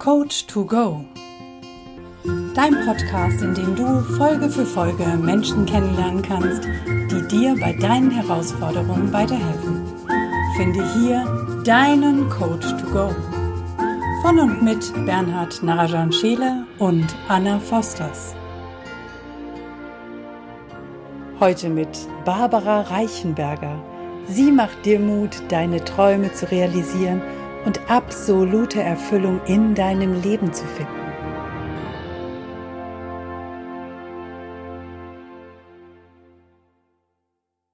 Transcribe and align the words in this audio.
Coach 0.00 0.46
to 0.46 0.64
Go. 0.64 1.04
Dein 2.54 2.74
Podcast, 2.86 3.42
in 3.42 3.52
dem 3.52 3.76
du 3.76 4.00
Folge 4.16 4.48
für 4.48 4.64
Folge 4.64 5.04
Menschen 5.04 5.66
kennenlernen 5.66 6.22
kannst, 6.22 6.64
die 6.86 7.28
dir 7.28 7.54
bei 7.60 7.74
deinen 7.74 8.10
Herausforderungen 8.10 9.12
weiterhelfen. 9.12 9.84
Finde 10.56 10.82
hier 10.94 11.62
deinen 11.64 12.30
Coach 12.30 12.66
to 12.78 12.86
Go. 12.90 13.14
Von 14.22 14.38
und 14.38 14.62
mit 14.62 14.90
Bernhard 15.04 15.62
Narajan 15.62 16.10
Scheele 16.10 16.64
und 16.78 17.14
Anna 17.28 17.58
Fosters. 17.58 18.34
Heute 21.40 21.68
mit 21.68 22.08
Barbara 22.24 22.80
Reichenberger. 22.80 23.78
Sie 24.26 24.50
macht 24.50 24.86
dir 24.86 24.98
Mut, 24.98 25.42
deine 25.50 25.84
Träume 25.84 26.32
zu 26.32 26.50
realisieren 26.50 27.20
und 27.64 27.90
absolute 27.90 28.82
Erfüllung 28.82 29.40
in 29.46 29.74
deinem 29.74 30.20
Leben 30.22 30.52
zu 30.52 30.64
finden. 30.64 31.00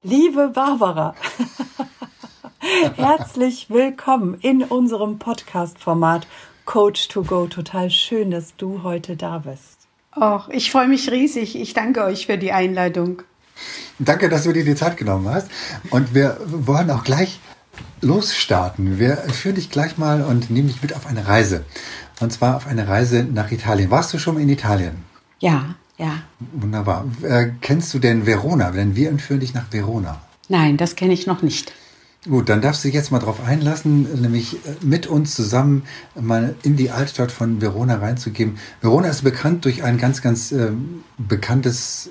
Liebe 0.03 0.51
Barbara, 0.55 1.15
herzlich 2.97 3.71
willkommen 3.71 4.39
in 4.41 4.63
unserem 4.63 5.19
Podcast-Format 5.19 6.27
Coach 6.65 7.09
to 7.09 7.23
Go. 7.23 7.47
Total 7.47 7.91
schön, 7.91 8.31
dass 8.31 8.55
du 8.57 8.83
heute 8.83 9.17
da 9.17 9.39
bist. 9.39 9.89
Och, 10.17 10.49
ich 10.49 10.71
freue 10.71 10.89
mich 10.89 11.11
riesig. 11.11 11.61
Ich 11.61 11.75
danke 11.75 12.05
euch 12.05 12.27
für 12.27 12.39
die 12.39 12.53
Einladung. 12.53 13.23
Danke, 13.99 14.29
dass 14.29 14.45
du 14.45 14.53
dir 14.53 14.65
die 14.65 14.75
Zeit 14.75 14.97
genommen 14.97 15.29
hast. 15.29 15.51
Und 15.91 16.15
wir 16.15 16.39
wollen 16.45 16.91
auch 16.91 17.05
gleich 17.05 17.41
losstarten. 18.01 18.99
Wir 18.99 19.17
führen 19.17 19.55
dich 19.57 19.71
gleich 19.71 19.99
mal 19.99 20.23
und 20.23 20.51
nehmen 20.51 20.69
dich 20.69 20.83
mit 20.83 20.95
auf 20.95 21.07
eine 21.07 21.27
Reise. 21.27 21.65
Und 22.21 22.33
zwar 22.33 22.57
auf 22.57 22.67
eine 22.67 22.89
Reise 22.89 23.25
nach 23.25 23.51
Italien. 23.51 23.91
Warst 23.91 24.13
du 24.15 24.19
schon 24.19 24.39
in 24.39 24.49
Italien? 24.49 25.05
Ja, 25.39 25.75
ja. 25.99 26.23
Wunderbar. 26.53 27.07
Äh, 27.23 27.51
kennst 27.61 27.93
du 27.95 27.99
denn 27.99 28.27
Verona? 28.27 28.71
Denn 28.71 28.97
wir 28.97 29.09
entführen 29.09 29.41
dich 29.41 29.55
nach 29.55 29.67
Verona. 29.71 30.21
Nein, 30.49 30.77
das 30.77 30.97
kenne 30.97 31.13
ich 31.13 31.27
noch 31.27 31.43
nicht. 31.43 31.73
Gut, 32.29 32.49
dann 32.49 32.61
darfst 32.61 32.83
du 32.83 32.89
dich 32.89 32.95
jetzt 32.95 33.13
mal 33.13 33.21
drauf 33.21 33.41
einlassen, 33.45 34.21
nämlich 34.21 34.55
äh, 34.55 34.59
mit 34.81 35.07
uns 35.07 35.35
zusammen 35.35 35.85
mal 36.21 36.57
in 36.65 36.77
die 36.77 36.91
Altstadt 36.91 37.31
von 37.31 37.61
Verona 37.61 37.97
reinzugeben. 37.97 38.59
Verona 38.81 39.09
ist 39.09 39.23
bekannt 39.23 39.65
durch 39.65 39.85
ein 39.85 39.97
ganz, 39.97 40.23
ganz 40.23 40.51
äh, 40.51 40.71
bekanntes 41.19 42.11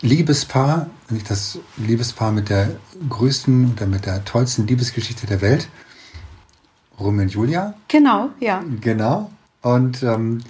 Liebespaar, 0.00 0.88
nämlich 1.08 1.26
das 1.26 1.58
Liebespaar 1.76 2.32
mit 2.32 2.48
der 2.48 2.76
größten 3.08 3.72
oder 3.72 3.86
mit 3.86 4.06
der 4.06 4.24
tollsten 4.24 4.66
Liebesgeschichte 4.66 5.26
der 5.26 5.40
Welt, 5.40 5.68
Romeo 6.98 7.22
und 7.22 7.32
Julia. 7.32 7.74
Genau, 7.88 8.30
ja. 8.40 8.62
Genau. 8.80 9.30
Und 9.62 10.02
ähm, 10.02 10.40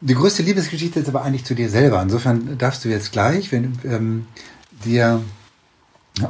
die 0.00 0.14
größte 0.14 0.42
Liebesgeschichte 0.42 1.00
ist 1.00 1.08
aber 1.08 1.22
eigentlich 1.22 1.44
zu 1.44 1.54
dir 1.54 1.68
selber. 1.68 2.00
Insofern 2.02 2.58
darfst 2.58 2.84
du 2.84 2.88
jetzt 2.88 3.12
gleich, 3.12 3.52
wenn 3.52 3.78
ähm, 3.84 4.26
dir 4.84 5.22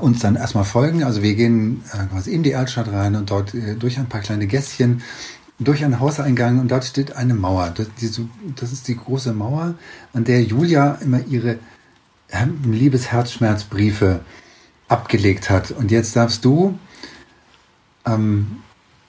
uns 0.01 0.21
dann 0.21 0.37
erstmal 0.37 0.65
folgen. 0.65 1.05
Also 1.05 1.23
wir 1.23 1.35
gehen 1.35 1.83
äh, 1.93 2.07
quasi 2.07 2.33
in 2.33 2.43
die 2.43 2.55
Altstadt 2.55 2.89
rein 2.89 3.17
und 3.17 3.31
dort 3.31 3.55
äh, 3.55 3.75
durch 3.75 3.99
ein 3.99 4.09
paar 4.09 4.21
kleine 4.21 4.47
Gässchen, 4.47 5.03
durch 5.59 5.85
einen 5.85 6.01
Hauseingang 6.01 6.59
und 6.59 6.71
dort 6.71 6.85
steht 6.85 7.17
eine 7.17 7.35
Mauer. 7.35 7.73
Das, 7.75 7.89
die, 8.01 8.11
das 8.57 8.73
ist 8.73 8.89
die 8.89 8.97
große 8.97 9.33
Mauer, 9.33 9.75
an 10.13 10.25
der 10.25 10.43
Julia 10.43 10.99
immer 11.01 11.25
ihre 11.27 11.59
Liebesherzschmerzbriefe 12.65 14.21
abgelegt 14.89 15.51
hat. 15.51 15.71
Und 15.71 15.91
jetzt 15.91 16.17
darfst 16.17 16.45
du 16.45 16.79
ähm, 18.07 18.63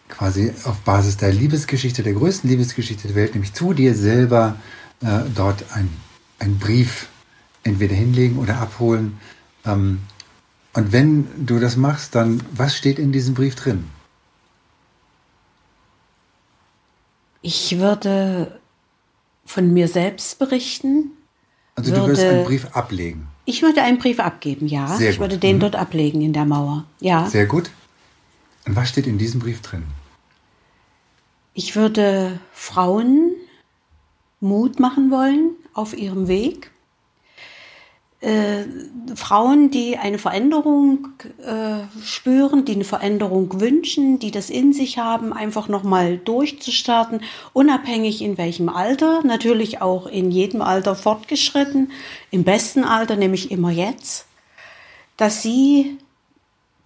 quasi 0.09 0.53
auf 0.63 0.79
Basis 0.81 1.17
der 1.17 1.31
Liebesgeschichte, 1.31 2.03
der 2.03 2.13
größten 2.13 2.49
Liebesgeschichte 2.49 3.07
der 3.07 3.15
Welt, 3.15 3.33
nämlich 3.33 3.53
zu 3.53 3.73
dir 3.73 3.95
selber, 3.95 4.57
äh, 5.01 5.21
dort 5.33 5.65
einen 5.73 6.59
Brief 6.59 7.07
entweder 7.63 7.95
hinlegen 7.95 8.37
oder 8.39 8.59
abholen. 8.59 9.19
Ähm, 9.65 10.01
und 10.73 10.91
wenn 10.91 11.45
du 11.45 11.59
das 11.59 11.77
machst, 11.77 12.15
dann 12.15 12.43
was 12.51 12.75
steht 12.75 12.99
in 12.99 13.11
diesem 13.11 13.33
Brief 13.33 13.55
drin? 13.55 13.85
Ich 17.41 17.77
würde 17.77 18.59
von 19.45 19.71
mir 19.71 19.87
selbst 19.87 20.39
berichten, 20.39 21.11
also 21.75 21.91
würde, 21.91 22.01
du 22.01 22.07
würdest 22.07 22.23
einen 22.25 22.45
Brief 22.45 22.67
ablegen? 22.73 23.27
Ich 23.45 23.61
würde 23.61 23.83
einen 23.83 23.97
Brief 23.97 24.19
abgeben, 24.19 24.67
ja. 24.67 24.87
Sehr 24.87 25.11
ich 25.11 25.17
gut. 25.17 25.25
würde 25.25 25.37
den 25.37 25.57
mhm. 25.57 25.59
dort 25.61 25.75
ablegen 25.75 26.21
in 26.21 26.33
der 26.33 26.45
Mauer, 26.45 26.85
ja. 26.99 27.27
Sehr 27.27 27.45
gut. 27.45 27.69
Und 28.65 28.75
was 28.75 28.89
steht 28.89 29.07
in 29.07 29.17
diesem 29.17 29.39
Brief 29.39 29.61
drin? 29.61 29.83
Ich 31.53 31.75
würde 31.75 32.39
Frauen 32.51 33.31
Mut 34.39 34.79
machen 34.79 35.11
wollen 35.11 35.51
auf 35.73 35.95
ihrem 35.95 36.27
Weg 36.27 36.71
äh, 38.25 38.65
Frauen, 39.15 39.69
die 39.69 39.97
eine 39.97 40.17
Veränderung 40.17 41.09
äh, 41.45 41.85
spüren, 42.03 42.65
die 42.65 42.73
eine 42.73 42.83
Veränderung 42.83 43.61
wünschen, 43.61 44.17
die 44.17 44.31
das 44.31 44.49
in 44.49 44.73
sich 44.73 44.97
haben, 44.97 45.31
einfach 45.31 45.67
nochmal 45.67 46.17
durchzustarten, 46.17 47.21
unabhängig 47.53 48.23
in 48.23 48.39
welchem 48.39 48.67
Alter, 48.67 49.21
natürlich 49.23 49.79
auch 49.79 50.07
in 50.07 50.31
jedem 50.31 50.63
Alter 50.63 50.95
fortgeschritten, 50.95 51.91
im 52.31 52.43
besten 52.43 52.83
Alter, 52.83 53.15
nämlich 53.15 53.51
immer 53.51 53.69
jetzt, 53.69 54.25
dass 55.17 55.43
sie 55.43 55.99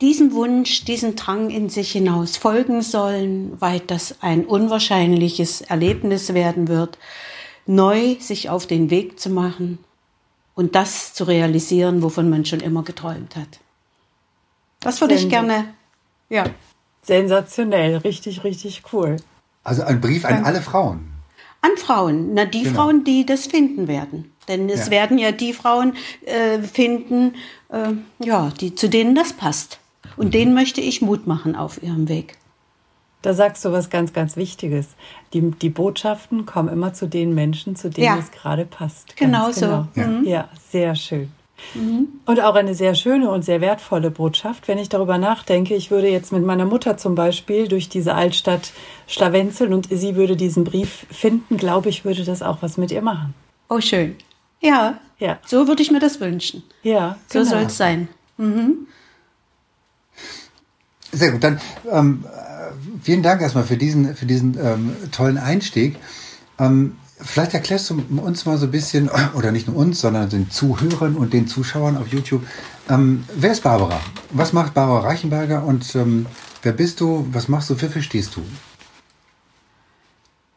diesem 0.01 0.33
Wunsch, 0.33 0.83
diesem 0.83 1.15
Drang 1.15 1.49
in 1.51 1.69
sich 1.69 1.93
hinaus 1.93 2.35
folgen 2.35 2.81
sollen, 2.81 3.53
weil 3.61 3.79
das 3.79 4.17
ein 4.21 4.45
unwahrscheinliches 4.45 5.61
Erlebnis 5.61 6.33
werden 6.33 6.67
wird, 6.67 6.97
neu 7.65 8.17
sich 8.19 8.49
auf 8.49 8.67
den 8.67 8.89
Weg 8.89 9.21
zu 9.21 9.29
machen 9.29 9.79
und 10.59 10.75
das 10.75 11.13
zu 11.13 11.23
realisieren, 11.23 12.01
wovon 12.01 12.29
man 12.29 12.43
schon 12.43 12.59
immer 12.59 12.83
geträumt 12.83 13.37
hat. 13.37 13.61
Das 14.81 14.99
würde 14.99 15.13
ich 15.13 15.29
gerne, 15.29 15.73
ja. 16.27 16.43
Sensationell, 17.01 17.95
richtig, 17.95 18.43
richtig 18.43 18.83
cool. 18.91 19.15
Also 19.63 19.83
ein 19.83 20.01
Brief 20.01 20.25
an 20.25 20.43
alle 20.43 20.61
Frauen. 20.61 21.13
An 21.61 21.71
Frauen, 21.77 22.33
na 22.33 22.43
die 22.43 22.63
genau. 22.63 22.75
Frauen, 22.75 23.05
die 23.05 23.25
das 23.25 23.47
finden 23.47 23.87
werden. 23.87 24.33
Denn 24.49 24.69
es 24.69 24.87
ja. 24.87 24.91
werden 24.91 25.17
ja 25.17 25.31
die 25.31 25.53
Frauen 25.53 25.93
äh, 26.25 26.59
finden, 26.59 27.35
äh, 27.69 27.93
ja, 28.21 28.51
die, 28.59 28.75
zu 28.75 28.89
denen 28.89 29.15
das 29.15 29.31
passt. 29.31 29.79
Und 30.17 30.27
mhm. 30.27 30.31
denen 30.31 30.53
möchte 30.53 30.81
ich 30.81 31.01
Mut 31.01 31.25
machen 31.25 31.55
auf 31.55 31.81
ihrem 31.81 32.09
Weg. 32.09 32.37
Da 33.21 33.33
sagst 33.33 33.65
du 33.65 33.71
was 33.71 33.89
ganz, 33.89 34.13
ganz 34.13 34.37
Wichtiges. 34.37 34.87
Die, 35.33 35.51
die 35.51 35.69
Botschaften 35.69 36.45
kommen 36.45 36.69
immer 36.69 36.93
zu 36.93 37.07
den 37.07 37.35
Menschen, 37.35 37.75
zu 37.75 37.89
denen 37.89 38.05
ja. 38.05 38.17
es 38.17 38.31
gerade 38.31 38.65
passt. 38.65 39.17
Genau 39.17 39.51
so. 39.51 39.65
Genau. 39.65 39.87
Ja. 39.95 40.07
Mhm. 40.07 40.23
ja, 40.25 40.49
sehr 40.69 40.95
schön. 40.95 41.31
Mhm. 41.73 42.07
Und 42.25 42.39
auch 42.41 42.55
eine 42.55 42.73
sehr 42.73 42.95
schöne 42.95 43.29
und 43.29 43.43
sehr 43.43 43.61
wertvolle 43.61 44.11
Botschaft. 44.11 44.67
Wenn 44.67 44.77
ich 44.77 44.89
darüber 44.89 45.17
nachdenke, 45.17 45.75
ich 45.75 45.91
würde 45.91 46.07
jetzt 46.07 46.31
mit 46.31 46.45
meiner 46.45 46.65
Mutter 46.65 46.97
zum 46.97 47.15
Beispiel 47.15 47.67
durch 47.67 47.89
diese 47.89 48.15
Altstadt 48.15 48.71
schlawenzeln 49.07 49.73
und 49.73 49.89
sie 49.91 50.15
würde 50.15 50.35
diesen 50.35 50.63
Brief 50.63 51.05
finden, 51.11 51.57
glaube 51.57 51.89
ich, 51.89 52.05
würde 52.05 52.23
das 52.23 52.41
auch 52.41 52.59
was 52.61 52.77
mit 52.77 52.91
ihr 52.91 53.01
machen. 53.01 53.33
Oh, 53.69 53.81
schön. 53.81 54.15
Ja, 54.61 54.99
ja. 55.19 55.37
so 55.45 55.67
würde 55.67 55.81
ich 55.81 55.91
mir 55.91 55.99
das 55.99 56.19
wünschen. 56.19 56.63
Ja, 56.83 57.17
so 57.27 57.39
genau. 57.39 57.51
soll 57.51 57.63
es 57.63 57.77
sein. 57.77 58.07
Mhm. 58.37 58.87
Sehr 61.11 61.31
gut. 61.31 61.43
Dann 61.43 61.59
ähm, 61.91 62.25
vielen 63.01 63.23
Dank 63.23 63.41
erstmal 63.41 63.63
für 63.63 63.77
diesen, 63.77 64.15
für 64.15 64.25
diesen 64.25 64.57
ähm, 64.63 64.95
tollen 65.11 65.37
Einstieg. 65.37 65.97
Ähm, 66.59 66.97
vielleicht 67.19 67.53
erklärst 67.53 67.89
du 67.89 68.03
uns 68.17 68.45
mal 68.45 68.57
so 68.57 68.65
ein 68.65 68.71
bisschen, 68.71 69.09
oder 69.33 69.51
nicht 69.51 69.67
nur 69.67 69.77
uns, 69.77 70.01
sondern 70.01 70.29
den 70.29 70.49
Zuhörern 70.49 71.15
und 71.15 71.33
den 71.33 71.47
Zuschauern 71.47 71.97
auf 71.97 72.07
YouTube, 72.07 72.43
ähm, 72.89 73.25
wer 73.35 73.51
ist 73.51 73.63
Barbara? 73.63 73.99
Was 74.31 74.53
macht 74.53 74.73
Barbara 74.73 75.07
Reichenberger 75.07 75.63
und 75.63 75.95
ähm, 75.95 76.25
wer 76.63 76.73
bist 76.73 76.99
du? 76.99 77.27
Was 77.31 77.47
machst 77.47 77.69
du? 77.69 77.81
Wofür 77.81 78.01
stehst 78.01 78.35
du? 78.35 78.41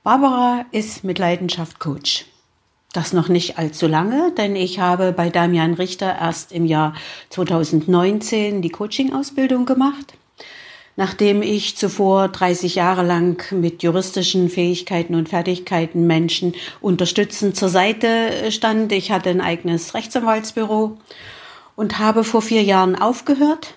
Barbara 0.03 0.65
ist 0.73 1.05
mit 1.05 1.19
Leidenschaft 1.19 1.79
Coach. 1.79 2.27
Das 2.93 3.13
noch 3.13 3.29
nicht 3.29 3.59
allzu 3.59 3.87
lange, 3.87 4.33
denn 4.37 4.57
ich 4.57 4.79
habe 4.79 5.13
bei 5.13 5.31
Damian 5.31 5.75
Richter 5.75 6.19
erst 6.19 6.53
im 6.53 6.67
Jahr 6.67 6.95
2019 7.31 8.61
die 8.61 8.69
Coaching-Ausbildung 8.69 9.65
gemacht. 9.65 10.15
Nachdem 10.97 11.41
ich 11.41 11.77
zuvor 11.77 12.29
30 12.29 12.75
Jahre 12.75 13.03
lang 13.03 13.43
mit 13.51 13.83
juristischen 13.83 14.51
Fähigkeiten 14.51 15.15
und 15.15 15.31
Fertigkeiten 15.31 16.07
Menschen 16.07 16.55
unterstützend 16.83 17.57
zur 17.57 17.71
Seite 17.71 18.51
stand, 18.51 18.93
ich 18.93 19.11
hatte 19.11 19.31
ein 19.31 19.41
eigenes 19.41 19.95
Rechtsanwaltsbüro 19.95 20.99
und 21.77 21.99
habe 21.99 22.25
vor 22.25 22.43
vier 22.43 22.63
Jahren 22.63 22.95
aufgehört 22.95 23.75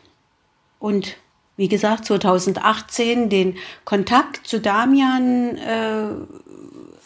und 0.79 1.15
wie 1.55 1.69
gesagt 1.69 2.05
2018 2.05 3.29
den 3.29 3.55
Kontakt 3.85 4.45
zu 4.45 4.59
Damian 4.59 5.57
äh, 5.57 6.07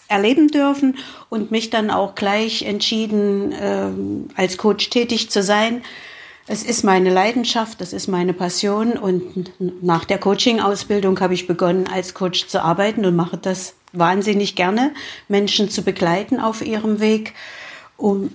erleben 0.08 0.48
dürfen 0.48 0.98
und 1.30 1.52
mich 1.52 1.70
dann 1.70 1.92
auch 1.92 2.16
gleich 2.16 2.64
entschieden, 2.64 3.52
äh, 3.52 3.92
als 4.36 4.58
Coach 4.58 4.90
tätig 4.90 5.30
zu 5.30 5.44
sein 5.44 5.84
es 6.52 6.64
ist 6.64 6.84
meine 6.84 7.12
Leidenschaft, 7.12 7.80
das 7.80 7.94
ist 7.94 8.08
meine 8.08 8.34
Passion 8.34 8.94
und 8.94 9.52
nach 9.84 10.04
der 10.04 10.18
Coaching-Ausbildung 10.18 11.20
habe 11.20 11.36
ich 11.36 11.46
begonnen, 11.46 11.88
als 11.88 12.16
Coach 12.16 12.48
zu 12.48 12.64
arbeiten 12.64 13.06
und 13.06 13.16
mache 13.16 13.38
das 13.38 13.76
wahnsinnig 13.94 14.56
gerne, 14.56 14.92
Menschen 15.28 15.70
zu 15.70 15.84
begleiten 15.84 16.40
auf 16.40 16.66
ihrem 16.66 17.00
Weg 17.00 17.36
und 17.98 18.34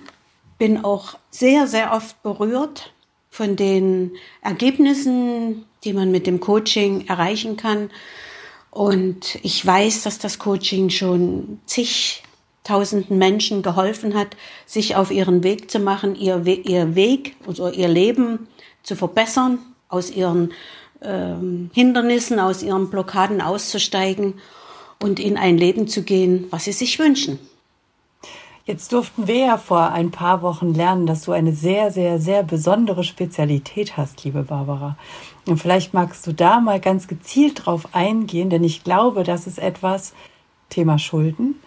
bin 0.57 0.85
auch 0.85 1.17
sehr, 1.29 1.67
sehr 1.67 1.91
oft 1.91 2.23
berührt 2.23 2.93
von 3.29 3.57
den 3.57 4.13
Ergebnissen, 4.41 5.65
die 5.83 5.91
man 5.91 6.09
mit 6.09 6.25
dem 6.25 6.39
Coaching 6.39 7.07
erreichen 7.07 7.57
kann. 7.57 7.89
Und 8.71 9.39
ich 9.43 9.65
weiß, 9.65 10.03
dass 10.03 10.19
das 10.19 10.39
Coaching 10.39 10.89
schon 10.89 11.59
zigtausenden 12.65 13.19
Menschen 13.19 13.61
geholfen 13.61 14.15
hat, 14.15 14.35
sich 14.65 14.95
auf 14.95 15.11
ihren 15.11 15.43
Weg 15.43 15.69
zu 15.69 15.79
machen, 15.79 16.15
ihr, 16.15 16.45
ihr 16.45 16.95
Weg 16.95 17.35
oder 17.45 17.71
ihr 17.71 17.87
Leben 17.87 18.47
zu 18.81 18.95
verbessern, 18.95 19.59
aus 19.87 20.09
ihren 20.09 20.51
ähm, 21.03 21.69
Hindernissen, 21.73 22.39
aus 22.39 22.63
ihren 22.63 22.89
Blockaden 22.89 23.39
auszusteigen 23.39 24.33
und 24.99 25.19
in 25.19 25.37
ein 25.37 25.59
Leben 25.59 25.87
zu 25.87 26.01
gehen, 26.01 26.47
was 26.49 26.63
sie 26.63 26.71
sich 26.71 26.97
wünschen. 26.97 27.37
Jetzt 28.65 28.91
durften 28.93 29.27
wir 29.27 29.45
ja 29.45 29.57
vor 29.59 29.91
ein 29.91 30.09
paar 30.09 30.41
Wochen 30.41 30.73
lernen, 30.73 31.05
dass 31.05 31.21
du 31.21 31.33
eine 31.33 31.53
sehr, 31.53 31.91
sehr, 31.91 32.17
sehr 32.19 32.41
besondere 32.41 33.03
Spezialität 33.03 33.95
hast, 33.95 34.23
liebe 34.23 34.41
Barbara. 34.41 34.97
Und 35.45 35.59
vielleicht 35.59 35.93
magst 35.93 36.25
du 36.25 36.33
da 36.33 36.59
mal 36.59 36.79
ganz 36.79 37.07
gezielt 37.07 37.67
drauf 37.67 37.89
eingehen, 37.91 38.49
denn 38.49 38.63
ich 38.63 38.83
glaube, 38.83 39.23
das 39.23 39.45
ist 39.45 39.59
etwas, 39.59 40.15
Thema 40.71 40.97
Schulden, 40.97 41.59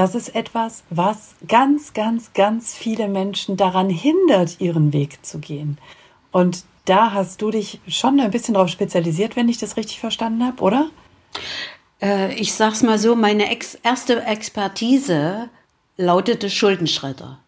das 0.00 0.14
ist 0.14 0.34
etwas, 0.34 0.82
was 0.88 1.34
ganz, 1.46 1.92
ganz, 1.92 2.32
ganz 2.32 2.74
viele 2.74 3.06
Menschen 3.06 3.58
daran 3.58 3.90
hindert, 3.90 4.58
ihren 4.58 4.94
Weg 4.94 5.26
zu 5.26 5.40
gehen. 5.40 5.76
Und 6.32 6.64
da 6.86 7.12
hast 7.12 7.42
du 7.42 7.50
dich 7.50 7.80
schon 7.86 8.18
ein 8.18 8.30
bisschen 8.30 8.54
darauf 8.54 8.70
spezialisiert, 8.70 9.36
wenn 9.36 9.50
ich 9.50 9.58
das 9.58 9.76
richtig 9.76 10.00
verstanden 10.00 10.42
habe, 10.42 10.62
oder? 10.62 10.88
Äh, 12.00 12.32
ich 12.36 12.54
sag's 12.54 12.82
mal 12.82 12.98
so, 12.98 13.14
meine 13.14 13.50
ex 13.50 13.74
erste 13.74 14.24
Expertise 14.24 15.50
lautete 15.98 16.48
Schuldenschredder. 16.48 17.38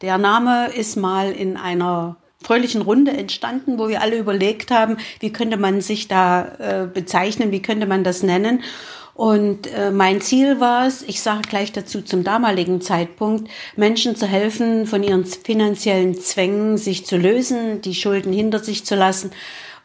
Der 0.00 0.16
Name 0.16 0.68
ist 0.68 0.94
mal 0.94 1.32
in 1.32 1.56
einer 1.56 2.14
fröhlichen 2.40 2.82
Runde 2.82 3.16
entstanden, 3.16 3.80
wo 3.80 3.88
wir 3.88 4.00
alle 4.00 4.16
überlegt 4.16 4.70
haben, 4.70 4.98
wie 5.18 5.32
könnte 5.32 5.56
man 5.56 5.80
sich 5.80 6.06
da 6.06 6.44
äh, 6.58 6.86
bezeichnen, 6.86 7.50
wie 7.50 7.62
könnte 7.62 7.86
man 7.86 8.04
das 8.04 8.22
nennen. 8.22 8.62
Und 9.16 9.72
äh, 9.72 9.90
mein 9.90 10.20
Ziel 10.20 10.60
war 10.60 10.86
es, 10.86 11.00
ich 11.00 11.22
sage 11.22 11.48
gleich 11.48 11.72
dazu 11.72 12.02
zum 12.02 12.22
damaligen 12.22 12.82
Zeitpunkt, 12.82 13.50
Menschen 13.74 14.14
zu 14.14 14.26
helfen, 14.26 14.86
von 14.86 15.02
ihren 15.02 15.24
finanziellen 15.24 16.20
Zwängen 16.20 16.76
sich 16.76 17.06
zu 17.06 17.16
lösen, 17.16 17.80
die 17.80 17.94
Schulden 17.94 18.30
hinter 18.30 18.58
sich 18.58 18.84
zu 18.84 18.94
lassen 18.94 19.30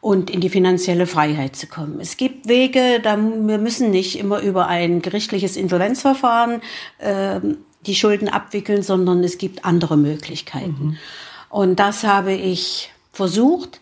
und 0.02 0.30
in 0.30 0.42
die 0.42 0.50
finanzielle 0.50 1.08
Freiheit 1.08 1.56
zu 1.56 1.68
kommen. 1.68 2.02
Es 2.02 2.18
gibt 2.18 2.50
Wege, 2.50 3.00
da 3.02 3.16
wir 3.16 3.58
müssen 3.58 3.90
nicht 3.92 4.20
immer 4.20 4.42
über 4.42 4.68
ein 4.68 5.02
gerichtliches 5.02 5.56
Insolvenzverfahren 5.56 6.62
äh, 6.98 7.40
die 7.86 7.96
Schulden 7.96 8.28
abwickeln, 8.28 8.84
sondern 8.84 9.24
es 9.24 9.38
gibt 9.38 9.64
andere 9.64 9.96
Möglichkeiten. 9.96 10.84
Mhm. 10.84 10.98
Und 11.50 11.80
das 11.80 12.04
habe 12.04 12.34
ich 12.34 12.92
versucht, 13.14 13.80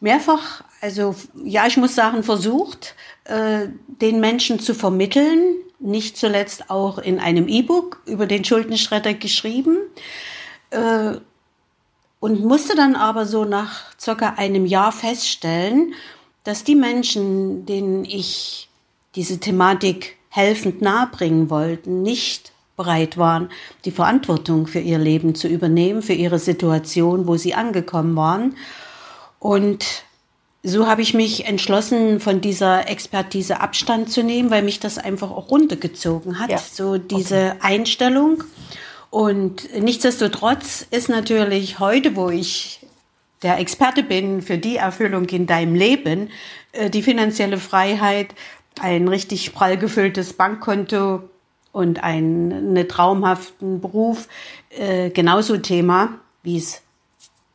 mehrfach, 0.00 0.64
also 0.80 1.14
ja, 1.44 1.66
ich 1.66 1.76
muss 1.76 1.94
sagen, 1.94 2.22
versucht, 2.22 2.94
äh, 3.24 3.68
den 3.86 4.20
Menschen 4.20 4.58
zu 4.58 4.74
vermitteln, 4.74 5.56
nicht 5.78 6.16
zuletzt 6.16 6.70
auch 6.70 6.98
in 6.98 7.18
einem 7.18 7.48
E-Book 7.48 8.02
über 8.06 8.26
den 8.26 8.44
Schuldenschredder 8.44 9.14
geschrieben. 9.14 9.78
Äh, 10.70 11.16
und 12.20 12.44
musste 12.44 12.76
dann 12.76 12.94
aber 12.94 13.26
so 13.26 13.44
nach 13.44 13.98
circa 14.00 14.34
einem 14.36 14.64
Jahr 14.64 14.92
feststellen, 14.92 15.94
dass 16.44 16.62
die 16.62 16.76
Menschen, 16.76 17.66
denen 17.66 18.04
ich 18.04 18.68
diese 19.16 19.40
Thematik 19.40 20.16
helfend 20.28 20.80
nahebringen 20.80 21.50
wollten, 21.50 22.02
nicht 22.02 22.52
bereit 22.76 23.18
waren, 23.18 23.50
die 23.84 23.90
Verantwortung 23.90 24.66
für 24.66 24.78
ihr 24.78 24.98
Leben 24.98 25.34
zu 25.34 25.48
übernehmen, 25.48 26.00
für 26.00 26.14
ihre 26.14 26.38
Situation, 26.38 27.26
wo 27.26 27.36
sie 27.36 27.54
angekommen 27.54 28.16
waren. 28.16 28.56
Und 29.38 30.04
so 30.62 30.86
habe 30.86 31.02
ich 31.02 31.14
mich 31.14 31.46
entschlossen, 31.46 32.20
von 32.20 32.40
dieser 32.40 32.88
Expertise 32.88 33.60
Abstand 33.60 34.10
zu 34.10 34.22
nehmen, 34.22 34.50
weil 34.50 34.62
mich 34.62 34.80
das 34.80 34.98
einfach 34.98 35.30
auch 35.30 35.50
runtergezogen 35.50 36.38
hat, 36.38 36.50
ja. 36.50 36.58
so 36.58 36.98
diese 36.98 37.54
okay. 37.56 37.58
Einstellung. 37.60 38.44
Und 39.10 39.68
nichtsdestotrotz 39.78 40.86
ist 40.90 41.08
natürlich 41.08 41.78
heute, 41.78 42.16
wo 42.16 42.30
ich 42.30 42.80
der 43.42 43.58
Experte 43.58 44.02
bin 44.02 44.40
für 44.40 44.56
die 44.56 44.76
Erfüllung 44.76 45.26
in 45.26 45.46
deinem 45.46 45.74
Leben, 45.74 46.30
äh, 46.72 46.88
die 46.90 47.02
finanzielle 47.02 47.58
Freiheit, 47.58 48.34
ein 48.80 49.08
richtig 49.08 49.52
prall 49.52 49.76
gefülltes 49.76 50.32
Bankkonto, 50.32 51.22
und 51.72 52.04
einen 52.04 52.86
traumhaften 52.86 53.80
Beruf 53.80 54.28
äh, 54.70 55.10
genauso 55.10 55.56
Thema, 55.56 56.18
wie 56.42 56.58
es 56.58 56.82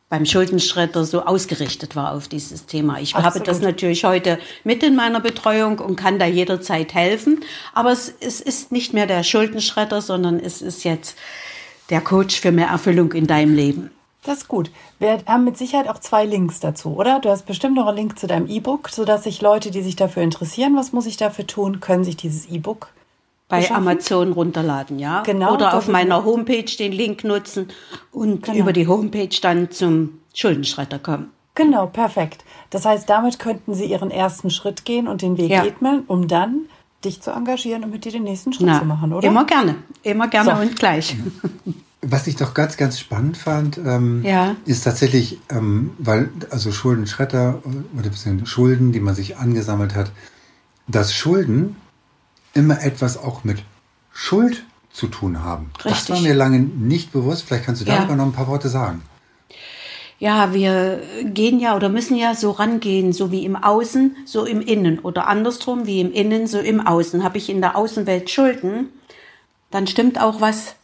beim 0.08 0.24
Schuldenschredder 0.24 1.04
so 1.04 1.22
ausgerichtet 1.24 1.94
war 1.94 2.12
auf 2.12 2.28
dieses 2.28 2.66
Thema. 2.66 2.98
Ich 2.98 3.14
Absolut. 3.14 3.34
habe 3.34 3.44
das 3.44 3.60
natürlich 3.60 4.04
heute 4.04 4.38
mit 4.64 4.82
in 4.82 4.96
meiner 4.96 5.20
Betreuung 5.20 5.78
und 5.80 5.96
kann 5.96 6.18
da 6.18 6.26
jederzeit 6.26 6.94
helfen. 6.94 7.44
Aber 7.74 7.92
es, 7.92 8.12
es 8.20 8.40
ist 8.40 8.72
nicht 8.72 8.94
mehr 8.94 9.06
der 9.06 9.22
Schuldenschredder, 9.22 10.00
sondern 10.00 10.40
es 10.40 10.62
ist 10.62 10.84
jetzt 10.84 11.16
der 11.90 12.00
Coach 12.00 12.40
für 12.40 12.52
mehr 12.52 12.68
Erfüllung 12.68 13.12
in 13.12 13.26
deinem 13.26 13.54
Leben. 13.54 13.90
Das 14.24 14.38
ist 14.38 14.48
gut. 14.48 14.70
Wir 14.98 15.18
haben 15.26 15.44
mit 15.44 15.56
Sicherheit 15.56 15.88
auch 15.88 16.00
zwei 16.00 16.24
Links 16.24 16.60
dazu, 16.60 16.96
oder? 16.96 17.20
Du 17.20 17.30
hast 17.30 17.46
bestimmt 17.46 17.76
noch 17.76 17.86
einen 17.86 17.96
Link 17.96 18.18
zu 18.18 18.26
deinem 18.26 18.46
E-Book, 18.46 18.88
sodass 18.88 19.24
sich 19.24 19.40
Leute, 19.40 19.70
die 19.70 19.82
sich 19.82 19.96
dafür 19.96 20.22
interessieren, 20.22 20.76
was 20.76 20.92
muss 20.92 21.06
ich 21.06 21.16
dafür 21.16 21.46
tun, 21.46 21.80
können 21.80 22.04
sich 22.04 22.16
dieses 22.16 22.46
E-Book 22.46 22.88
bei 23.48 23.60
beschaffen? 23.60 23.88
Amazon 23.88 24.32
runterladen, 24.32 24.98
ja. 24.98 25.22
Genau. 25.22 25.54
Oder 25.54 25.74
auf 25.74 25.88
meiner 25.88 26.24
Homepage 26.24 26.64
den 26.78 26.92
Link 26.92 27.24
nutzen 27.24 27.68
und 28.12 28.44
genau. 28.44 28.58
über 28.58 28.72
die 28.72 28.86
Homepage 28.86 29.34
dann 29.40 29.70
zum 29.70 30.20
Schuldenschreiter 30.34 30.98
kommen. 30.98 31.30
Genau, 31.54 31.86
perfekt. 31.86 32.44
Das 32.70 32.84
heißt, 32.84 33.08
damit 33.10 33.38
könnten 33.38 33.74
Sie 33.74 33.86
Ihren 33.86 34.10
ersten 34.10 34.50
Schritt 34.50 34.84
gehen 34.84 35.08
und 35.08 35.22
den 35.22 35.38
Weg 35.38 35.50
ja. 35.50 35.64
um 36.06 36.28
dann 36.28 36.66
dich 37.04 37.20
zu 37.20 37.30
engagieren 37.30 37.84
und 37.84 37.90
mit 37.90 38.04
dir 38.04 38.12
den 38.12 38.24
nächsten 38.24 38.52
Schritt 38.52 38.66
Na, 38.66 38.80
zu 38.80 38.84
machen, 38.84 39.12
oder? 39.12 39.26
Immer 39.26 39.44
gerne, 39.44 39.76
immer 40.02 40.28
gerne 40.28 40.54
so. 40.54 40.62
und 40.62 40.76
gleich. 40.76 41.16
Was 42.00 42.28
ich 42.28 42.36
doch 42.36 42.54
ganz, 42.54 42.76
ganz 42.76 43.00
spannend 43.00 43.36
fand, 43.36 43.76
ähm, 43.78 44.22
ja. 44.24 44.54
ist 44.66 44.84
tatsächlich, 44.84 45.40
ähm, 45.50 45.90
weil 45.98 46.30
also 46.50 46.70
Schuldenschredder 46.70 47.60
oder 47.98 48.46
Schulden, 48.46 48.92
die 48.92 49.00
man 49.00 49.16
sich 49.16 49.36
angesammelt 49.36 49.96
hat, 49.96 50.12
dass 50.86 51.12
Schulden 51.12 51.74
immer 52.54 52.82
etwas 52.82 53.16
auch 53.16 53.44
mit 53.44 53.62
Schuld 54.12 54.64
zu 54.92 55.06
tun 55.06 55.44
haben. 55.44 55.70
Richtig. 55.76 55.92
Das 55.92 56.10
war 56.10 56.20
mir 56.20 56.34
lange 56.34 56.58
nicht 56.58 57.12
bewusst. 57.12 57.44
Vielleicht 57.44 57.64
kannst 57.64 57.82
du 57.82 57.84
darüber 57.84 58.10
ja. 58.10 58.16
noch 58.16 58.26
ein 58.26 58.32
paar 58.32 58.48
Worte 58.48 58.68
sagen. 58.68 59.02
Ja, 60.18 60.52
wir 60.52 61.00
gehen 61.22 61.60
ja 61.60 61.76
oder 61.76 61.88
müssen 61.88 62.16
ja 62.16 62.34
so 62.34 62.50
rangehen, 62.50 63.12
so 63.12 63.30
wie 63.30 63.44
im 63.44 63.54
Außen, 63.54 64.16
so 64.24 64.44
im 64.44 64.60
Innen 64.60 64.98
oder 64.98 65.28
andersrum, 65.28 65.86
wie 65.86 66.00
im 66.00 66.12
Innen, 66.12 66.48
so 66.48 66.58
im 66.58 66.84
Außen. 66.84 67.22
Habe 67.22 67.38
ich 67.38 67.48
in 67.48 67.60
der 67.60 67.76
Außenwelt 67.76 68.28
Schulden, 68.28 68.88
dann 69.70 69.86
stimmt 69.86 70.20
auch 70.20 70.40
was 70.40 70.74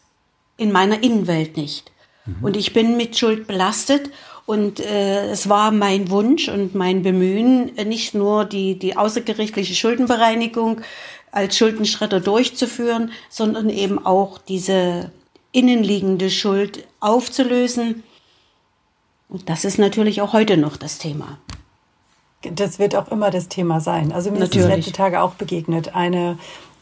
in 0.56 0.70
meiner 0.70 1.02
Innenwelt 1.02 1.56
nicht. 1.56 1.90
Mhm. 2.26 2.44
Und 2.44 2.56
ich 2.56 2.72
bin 2.72 2.96
mit 2.96 3.18
Schuld 3.18 3.48
belastet 3.48 4.10
und 4.46 4.78
äh, 4.78 5.30
es 5.30 5.48
war 5.48 5.72
mein 5.72 6.10
Wunsch 6.10 6.48
und 6.48 6.74
mein 6.74 7.02
Bemühen, 7.02 7.72
nicht 7.86 8.14
nur 8.14 8.44
die, 8.44 8.78
die 8.78 8.96
außergerichtliche 8.96 9.74
Schuldenbereinigung 9.74 10.82
als 11.34 11.56
Schuldenschredder 11.58 12.20
durchzuführen, 12.20 13.12
sondern 13.28 13.68
eben 13.68 14.04
auch 14.04 14.38
diese 14.38 15.10
innenliegende 15.52 16.30
Schuld 16.30 16.86
aufzulösen. 17.00 18.02
Und 19.28 19.48
das 19.48 19.64
ist 19.64 19.78
natürlich 19.78 20.20
auch 20.20 20.32
heute 20.32 20.56
noch 20.56 20.76
das 20.76 20.98
Thema. 20.98 21.38
Das 22.54 22.78
wird 22.78 22.96
auch 22.96 23.08
immer 23.08 23.30
das 23.30 23.48
Thema 23.48 23.80
sein. 23.80 24.12
Also 24.12 24.30
mir 24.30 24.40
Natürlich. 24.40 24.66
ist 24.66 24.70
es 24.70 24.76
letzte 24.76 24.92
Tage 24.92 25.22
auch 25.22 25.34
begegnet. 25.34 25.94
Eine 25.94 26.38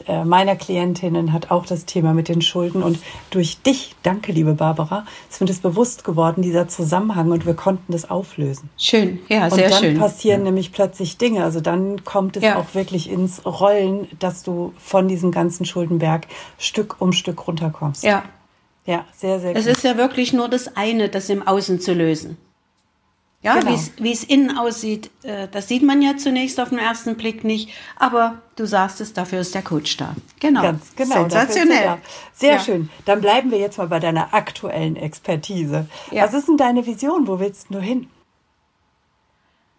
äh, 0.07 0.25
meiner 0.25 0.55
Klientinnen 0.55 1.31
hat 1.33 1.51
auch 1.51 1.65
das 1.65 1.85
Thema 1.85 2.13
mit 2.13 2.27
den 2.27 2.41
Schulden. 2.41 2.83
Und 2.83 2.99
durch 3.29 3.61
dich, 3.61 3.95
danke 4.03 4.31
liebe 4.31 4.53
Barbara, 4.53 5.05
ist 5.29 5.39
mir 5.39 5.47
das 5.47 5.59
bewusst 5.59 6.03
geworden, 6.03 6.41
dieser 6.41 6.67
Zusammenhang. 6.67 7.31
Und 7.31 7.45
wir 7.45 7.53
konnten 7.53 7.91
das 7.91 8.09
auflösen. 8.09 8.69
Schön, 8.77 9.19
ja, 9.29 9.49
sehr 9.49 9.71
schön. 9.71 9.89
Und 9.89 9.93
dann 9.95 10.09
passieren 10.09 10.41
ja. 10.41 10.45
nämlich 10.45 10.71
plötzlich 10.71 11.17
Dinge. 11.17 11.43
Also 11.43 11.61
dann 11.61 12.03
kommt 12.03 12.37
es 12.37 12.43
ja. 12.43 12.57
auch 12.57 12.73
wirklich 12.73 13.09
ins 13.09 13.45
Rollen, 13.45 14.07
dass 14.19 14.43
du 14.43 14.73
von 14.77 15.07
diesem 15.07 15.31
ganzen 15.31 15.65
Schuldenberg 15.65 16.27
Stück 16.57 16.97
um 16.99 17.13
Stück 17.13 17.47
runterkommst. 17.47 18.03
Ja. 18.03 18.23
Ja, 18.85 19.05
sehr, 19.15 19.39
sehr 19.39 19.53
gut. 19.53 19.61
Es 19.61 19.65
ist 19.65 19.83
ja 19.83 19.95
wirklich 19.95 20.33
nur 20.33 20.49
das 20.49 20.75
eine, 20.75 21.07
das 21.07 21.29
im 21.29 21.47
Außen 21.47 21.79
zu 21.79 21.93
lösen. 21.93 22.37
Ja, 23.43 23.59
genau. 23.59 23.77
wie 23.97 24.11
es 24.13 24.23
innen 24.23 24.57
aussieht, 24.57 25.11
äh, 25.23 25.49
das 25.51 25.67
sieht 25.67 25.83
man 25.83 26.01
ja 26.01 26.15
zunächst 26.15 26.61
auf 26.61 26.69
den 26.69 26.77
ersten 26.77 27.17
Blick 27.17 27.43
nicht. 27.43 27.69
Aber 27.97 28.41
du 28.55 28.65
sagst 28.65 29.01
es, 29.01 29.11
dafür 29.11 29.41
ist 29.41 29.53
der 29.53 29.61
Coach 29.61 29.97
da. 29.97 30.15
Genau. 30.39 30.61
Ganz 30.61 30.95
genau. 30.95 31.21
Sensationell. 31.23 31.97
Sehr 32.31 32.53
ja. 32.53 32.59
schön. 32.59 32.89
Dann 33.03 33.19
bleiben 33.19 33.51
wir 33.51 33.59
jetzt 33.59 33.77
mal 33.77 33.87
bei 33.87 33.99
deiner 33.99 34.33
aktuellen 34.33 34.95
Expertise. 34.95 35.87
Ja. 36.09 36.23
Was 36.23 36.33
ist 36.33 36.47
denn 36.47 36.55
deine 36.55 36.85
Vision? 36.85 37.27
Wo 37.27 37.39
willst 37.41 37.67
du 37.69 37.79
hin? 37.79 38.07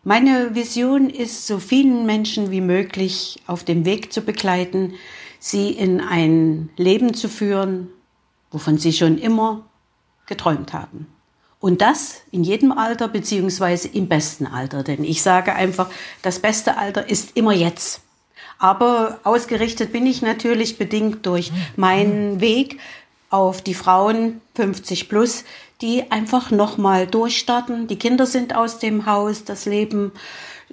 Meine 0.03 0.55
Vision 0.55 1.09
ist, 1.09 1.47
so 1.47 1.59
vielen 1.59 2.05
Menschen 2.05 2.51
wie 2.51 2.61
möglich 2.61 3.41
auf 3.47 3.65
dem 3.65 3.87
Weg 3.87 4.13
zu 4.13 4.21
begleiten, 4.21 4.93
sie 5.39 5.71
in 5.71 6.03
ein 6.03 6.69
Leben 6.77 7.15
zu 7.15 7.31
führen, 7.31 7.89
wovon 8.51 8.77
sie 8.77 8.93
schon 8.93 9.17
immer 9.17 9.65
geträumt 10.27 10.75
haben. 10.75 11.07
Und 11.65 11.81
das 11.81 12.21
in 12.31 12.45
jedem 12.45 12.73
Alter 12.73 13.09
beziehungsweise 13.09 13.89
im 13.89 14.07
besten 14.07 14.47
Alter. 14.47 14.83
Denn 14.83 15.03
ich 15.03 15.23
sage 15.23 15.55
einfach, 15.55 15.89
das 16.21 16.39
beste 16.39 16.77
Alter 16.77 17.09
ist 17.09 17.39
immer 17.39 17.55
jetzt. 17.55 18.03
Aber 18.59 19.19
ausgerichtet 19.25 19.91
bin 19.91 20.05
ich 20.05 20.21
natürlich 20.21 20.77
bedingt 20.77 21.25
durch 21.25 21.53
meinen 21.75 22.43
Weg 22.43 22.81
auf 23.31 23.63
die 23.63 23.73
Frauen 23.73 24.43
50 24.57 25.09
plus, 25.09 25.45
die 25.81 26.11
einfach 26.11 26.51
nochmal 26.51 27.07
durchstarten. 27.07 27.87
Die 27.87 27.99
Kinder 27.99 28.27
sind 28.27 28.55
aus 28.55 28.79
dem 28.79 29.07
Haus, 29.07 29.45
das 29.45 29.65
Leben 29.65 30.13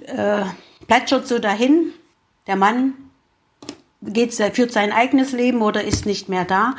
äh, 0.04 0.42
plätschert 0.88 1.26
so 1.26 1.38
dahin. 1.38 1.94
Der 2.46 2.56
Mann 2.56 2.92
geht, 4.02 4.34
führt 4.34 4.72
sein 4.72 4.92
eigenes 4.92 5.32
Leben 5.32 5.62
oder 5.62 5.84
ist 5.84 6.04
nicht 6.04 6.28
mehr 6.28 6.44
da. 6.44 6.74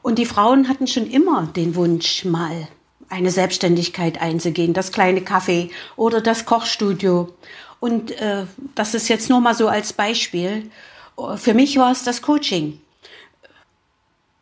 Und 0.00 0.20
die 0.20 0.26
Frauen 0.26 0.68
hatten 0.68 0.86
schon 0.86 1.10
immer 1.10 1.48
den 1.56 1.74
Wunsch, 1.74 2.24
mal 2.24 2.68
eine 3.08 3.30
Selbstständigkeit 3.30 4.20
einzugehen, 4.20 4.74
das 4.74 4.92
kleine 4.92 5.20
Café 5.20 5.70
oder 5.96 6.20
das 6.20 6.44
Kochstudio. 6.44 7.34
Und 7.80 8.10
äh, 8.12 8.46
das 8.74 8.94
ist 8.94 9.08
jetzt 9.08 9.30
nur 9.30 9.40
mal 9.40 9.54
so 9.54 9.68
als 9.68 9.92
Beispiel. 9.92 10.70
Für 11.36 11.54
mich 11.54 11.76
war 11.78 11.90
es 11.90 12.04
das 12.04 12.22
Coaching, 12.22 12.80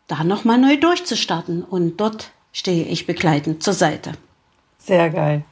da 0.08 0.24
nochmal 0.24 0.58
neu 0.58 0.76
durchzustarten. 0.76 1.62
Und 1.62 1.98
dort 1.98 2.30
stehe 2.52 2.84
ich 2.84 3.06
begleitend 3.06 3.62
zur 3.62 3.74
Seite. 3.74 4.12
Sehr 4.78 5.10
geil. 5.10 5.44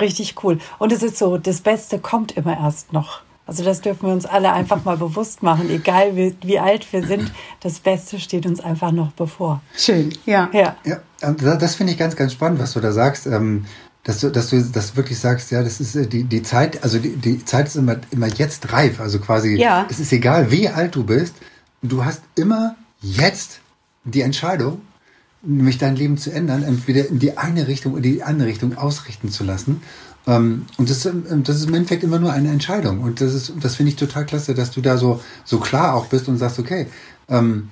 Richtig 0.00 0.42
cool. 0.44 0.58
Und 0.78 0.92
es 0.92 1.02
ist 1.02 1.18
so, 1.18 1.38
das 1.38 1.60
Beste 1.60 1.98
kommt 1.98 2.36
immer 2.36 2.56
erst 2.56 2.92
noch. 2.92 3.22
Also 3.48 3.64
das 3.64 3.80
dürfen 3.80 4.06
wir 4.06 4.12
uns 4.12 4.26
alle 4.26 4.52
einfach 4.52 4.84
mal 4.84 4.98
bewusst 4.98 5.42
machen, 5.42 5.70
egal 5.70 6.14
wie, 6.14 6.36
wie 6.42 6.58
alt 6.58 6.86
wir 6.92 7.02
sind, 7.02 7.32
das 7.60 7.80
Beste 7.80 8.20
steht 8.20 8.44
uns 8.44 8.60
einfach 8.60 8.92
noch 8.92 9.12
bevor. 9.12 9.62
Schön, 9.74 10.12
ja. 10.26 10.50
Ja, 10.52 10.76
ja 10.84 11.00
das 11.56 11.74
finde 11.74 11.94
ich 11.94 11.98
ganz, 11.98 12.14
ganz 12.14 12.34
spannend, 12.34 12.60
was 12.60 12.74
du 12.74 12.80
da 12.80 12.92
sagst. 12.92 13.26
Ähm, 13.26 13.64
dass 14.04 14.20
du, 14.20 14.30
dass 14.30 14.50
du 14.50 14.62
das 14.62 14.96
wirklich 14.96 15.18
sagst, 15.18 15.50
ja, 15.50 15.62
das 15.62 15.80
ist 15.80 15.96
äh, 15.96 16.06
die, 16.06 16.24
die 16.24 16.42
Zeit, 16.42 16.82
also 16.82 16.98
die, 16.98 17.16
die 17.16 17.44
Zeit 17.44 17.66
ist 17.68 17.76
immer, 17.76 17.96
immer 18.10 18.26
jetzt 18.26 18.70
reif. 18.70 19.00
Also 19.00 19.18
quasi, 19.18 19.56
ja. 19.56 19.86
es 19.90 19.98
ist 19.98 20.12
egal, 20.12 20.50
wie 20.50 20.68
alt 20.68 20.94
du 20.94 21.04
bist, 21.04 21.34
du 21.82 22.04
hast 22.04 22.22
immer 22.34 22.76
jetzt 23.00 23.60
die 24.04 24.20
Entscheidung, 24.20 24.82
nämlich 25.42 25.78
dein 25.78 25.96
Leben 25.96 26.18
zu 26.18 26.30
ändern, 26.30 26.64
entweder 26.64 27.08
in 27.08 27.18
die 27.18 27.38
eine 27.38 27.66
Richtung 27.66 27.94
oder 27.94 28.02
die 28.02 28.22
andere 28.22 28.48
Richtung 28.48 28.76
ausrichten 28.76 29.30
zu 29.30 29.44
lassen. 29.44 29.82
Ähm, 30.28 30.66
und 30.76 30.90
das, 30.90 31.06
ähm, 31.06 31.42
das 31.42 31.56
ist 31.56 31.68
im 31.68 31.74
Endeffekt 31.74 32.04
immer 32.04 32.18
nur 32.18 32.32
eine 32.32 32.50
Entscheidung. 32.50 33.00
Und 33.00 33.22
das 33.22 33.32
ist, 33.32 33.52
das 33.60 33.76
finde 33.76 33.90
ich 33.90 33.96
total 33.96 34.26
klasse, 34.26 34.54
dass 34.54 34.70
du 34.70 34.82
da 34.82 34.98
so, 34.98 35.20
so 35.44 35.58
klar 35.58 35.94
auch 35.94 36.06
bist 36.06 36.28
und 36.28 36.36
sagst, 36.36 36.58
okay, 36.58 36.86
ähm, 37.28 37.70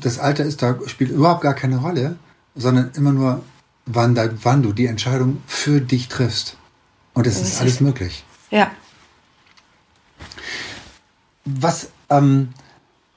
das 0.00 0.20
Alter 0.20 0.44
ist 0.44 0.62
da, 0.62 0.76
spielt 0.86 1.10
überhaupt 1.10 1.42
gar 1.42 1.54
keine 1.54 1.78
Rolle, 1.78 2.16
sondern 2.54 2.92
immer 2.94 3.12
nur, 3.12 3.42
wann, 3.84 4.14
da, 4.14 4.28
wann 4.44 4.62
du 4.62 4.72
die 4.72 4.86
Entscheidung 4.86 5.42
für 5.46 5.80
dich 5.80 6.06
triffst. 6.06 6.56
Und 7.14 7.26
es 7.26 7.40
ist 7.40 7.60
alles 7.60 7.80
möglich. 7.80 8.24
Ja. 8.50 8.70
Was, 11.44 11.88
ähm, 12.10 12.50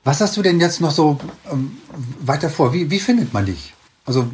was 0.04 0.22
hast 0.22 0.36
du 0.38 0.42
denn 0.42 0.60
jetzt 0.60 0.82
noch 0.82 0.92
so 0.92 1.20
ähm, 1.52 1.78
weiter 2.20 2.50
vor? 2.50 2.74
Wie, 2.74 2.90
wie 2.90 3.00
findet 3.00 3.32
man 3.32 3.46
dich? 3.46 3.76
Also 4.06 4.28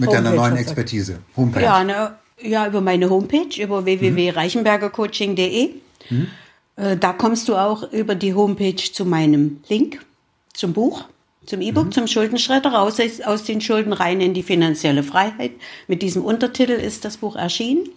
mit 0.00 0.08
Homepage 0.08 0.22
deiner 0.24 0.36
neuen 0.36 0.56
Expertise. 0.56 1.18
Homepage. 1.36 1.62
Ja, 1.62 1.84
ne, 1.84 2.14
ja, 2.42 2.66
über 2.66 2.80
meine 2.80 3.10
Homepage, 3.10 3.62
über 3.62 3.84
www.reichenbergercoaching.de. 3.84 5.70
Mhm. 6.08 6.26
Äh, 6.76 6.96
da 6.96 7.12
kommst 7.12 7.48
du 7.48 7.56
auch 7.56 7.92
über 7.92 8.14
die 8.14 8.34
Homepage 8.34 8.76
zu 8.76 9.04
meinem 9.04 9.60
Link, 9.68 10.04
zum 10.52 10.72
Buch, 10.72 11.04
zum 11.46 11.60
E-Book, 11.60 11.86
mhm. 11.86 11.92
zum 11.92 12.06
Schuldenschredder, 12.06 12.72
raus 12.72 12.98
aus 13.24 13.44
den 13.44 13.60
Schulden 13.60 13.92
rein 13.92 14.20
in 14.20 14.34
die 14.34 14.42
finanzielle 14.42 15.02
Freiheit. 15.02 15.52
Mit 15.88 16.02
diesem 16.02 16.24
Untertitel 16.24 16.72
ist 16.72 17.04
das 17.04 17.18
Buch 17.18 17.36
erschienen. 17.36 17.88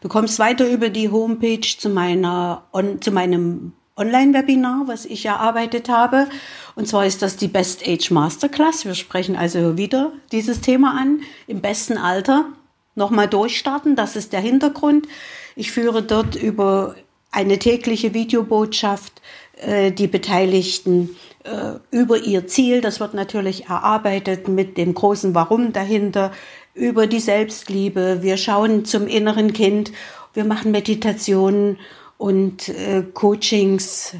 Du 0.00 0.08
kommst 0.08 0.38
weiter 0.38 0.68
über 0.68 0.88
die 0.88 1.10
Homepage 1.10 1.60
zu 1.60 1.90
meiner, 1.90 2.64
on, 2.72 3.02
zu 3.02 3.10
meinem 3.10 3.72
Online-Webinar, 4.00 4.84
was 4.86 5.04
ich 5.04 5.26
erarbeitet 5.26 5.88
habe. 5.88 6.26
Und 6.74 6.88
zwar 6.88 7.06
ist 7.06 7.22
das 7.22 7.36
die 7.36 7.48
Best 7.48 7.86
Age 7.86 8.10
Masterclass. 8.10 8.84
Wir 8.84 8.94
sprechen 8.94 9.36
also 9.36 9.76
wieder 9.76 10.12
dieses 10.32 10.60
Thema 10.60 10.98
an. 10.98 11.20
Im 11.46 11.60
besten 11.60 11.98
Alter 11.98 12.46
nochmal 12.94 13.28
durchstarten. 13.28 13.96
Das 13.96 14.16
ist 14.16 14.32
der 14.32 14.40
Hintergrund. 14.40 15.06
Ich 15.54 15.70
führe 15.72 16.02
dort 16.02 16.34
über 16.34 16.94
eine 17.30 17.58
tägliche 17.58 18.14
Videobotschaft 18.14 19.20
äh, 19.56 19.92
die 19.92 20.08
Beteiligten 20.08 21.16
äh, 21.44 21.74
über 21.90 22.18
ihr 22.18 22.46
Ziel. 22.46 22.80
Das 22.80 23.00
wird 23.00 23.14
natürlich 23.14 23.66
erarbeitet 23.66 24.48
mit 24.48 24.76
dem 24.78 24.94
großen 24.94 25.34
Warum 25.34 25.72
dahinter, 25.72 26.32
über 26.74 27.06
die 27.06 27.20
Selbstliebe. 27.20 28.22
Wir 28.22 28.36
schauen 28.36 28.84
zum 28.84 29.06
inneren 29.06 29.52
Kind. 29.52 29.92
Wir 30.32 30.44
machen 30.44 30.70
Meditationen 30.70 31.78
und 32.20 32.68
äh, 32.68 33.02
Coachings. 33.14 34.14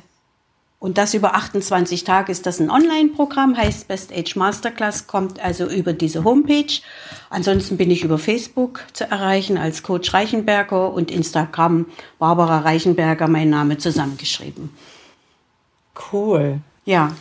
Und 0.78 0.97
das 0.97 1.12
über 1.12 1.35
28 1.35 2.04
Tage 2.04 2.33
ist 2.33 2.47
das 2.47 2.59
ein 2.59 2.71
Online-Programm, 2.71 3.54
heißt 3.54 3.87
Best 3.88 4.11
Age 4.11 4.37
Masterclass, 4.37 5.07
kommt 5.07 5.38
also 5.38 5.69
über 5.69 5.92
diese 5.92 6.25
Homepage. 6.25 6.80
Ansonsten 7.28 7.76
bin 7.76 7.90
ich 7.90 8.02
über 8.02 8.19
Facebook 8.19 8.87
zu 8.95 9.04
erreichen 9.04 9.59
als 9.59 9.83
Coach 9.83 10.14
Reichenberger 10.14 10.90
und 10.95 11.11
Instagram 11.11 11.85
Barbara 12.19 12.61
Reichenberger, 12.61 13.28
mein 13.28 13.50
Name 13.50 13.76
zusammengeschrieben. 13.76 14.71
Cool. 16.11 16.61
Ja. 16.87 17.12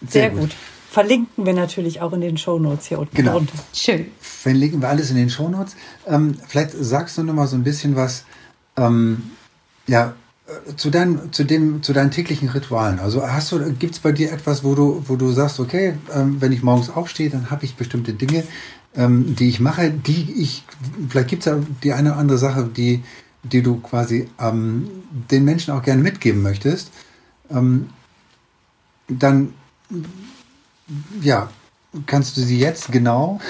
Sehr, 0.00 0.08
Sehr 0.08 0.30
gut. 0.30 0.40
gut. 0.40 0.50
Verlinken 0.90 1.44
wir 1.44 1.52
natürlich 1.52 2.00
auch 2.00 2.14
in 2.14 2.22
den 2.22 2.38
Shownotes 2.38 2.86
hier 2.86 3.00
unten 3.00 3.14
genau. 3.14 3.32
drunter. 3.32 3.52
Schön. 3.74 4.10
Verlinken 4.18 4.80
wir 4.80 4.88
alles 4.88 5.10
in 5.10 5.16
den 5.16 5.28
Shownotes. 5.28 5.76
Ähm, 6.06 6.38
vielleicht 6.46 6.70
sagst 6.72 7.18
du 7.18 7.22
noch 7.22 7.34
mal 7.34 7.46
so 7.46 7.56
ein 7.56 7.64
bisschen 7.64 7.94
was, 7.96 8.24
ähm, 8.78 9.32
ja, 9.88 10.14
äh, 10.46 10.76
zu, 10.76 10.90
dein, 10.90 11.32
zu, 11.32 11.44
dem, 11.44 11.82
zu 11.82 11.92
deinen 11.92 12.10
täglichen 12.10 12.48
Ritualen. 12.48 13.00
Also 13.00 13.26
hast 13.26 13.50
du, 13.52 13.72
gibt 13.72 13.94
es 13.94 14.00
bei 14.00 14.12
dir 14.12 14.32
etwas, 14.32 14.62
wo 14.62 14.74
du, 14.74 15.02
wo 15.06 15.16
du 15.16 15.32
sagst, 15.32 15.58
okay, 15.58 15.94
ähm, 16.14 16.40
wenn 16.40 16.52
ich 16.52 16.62
morgens 16.62 16.90
aufstehe, 16.90 17.30
dann 17.30 17.50
habe 17.50 17.64
ich 17.64 17.74
bestimmte 17.74 18.12
Dinge, 18.12 18.44
ähm, 18.94 19.34
die 19.34 19.48
ich 19.48 19.60
mache, 19.60 19.90
die 19.90 20.32
ich, 20.40 20.64
vielleicht 21.08 21.28
gibt 21.28 21.46
es 21.46 21.52
ja 21.52 21.58
die 21.82 21.92
eine 21.92 22.10
oder 22.10 22.18
andere 22.18 22.38
Sache, 22.38 22.70
die, 22.74 23.02
die 23.42 23.62
du 23.62 23.80
quasi 23.80 24.28
ähm, 24.38 24.88
den 25.30 25.44
Menschen 25.44 25.74
auch 25.74 25.82
gerne 25.82 26.02
mitgeben 26.02 26.42
möchtest. 26.42 26.90
Ähm, 27.50 27.90
dann, 29.08 29.54
ja, 31.20 31.50
kannst 32.06 32.36
du 32.36 32.42
sie 32.42 32.58
jetzt 32.58 32.92
genau 32.92 33.40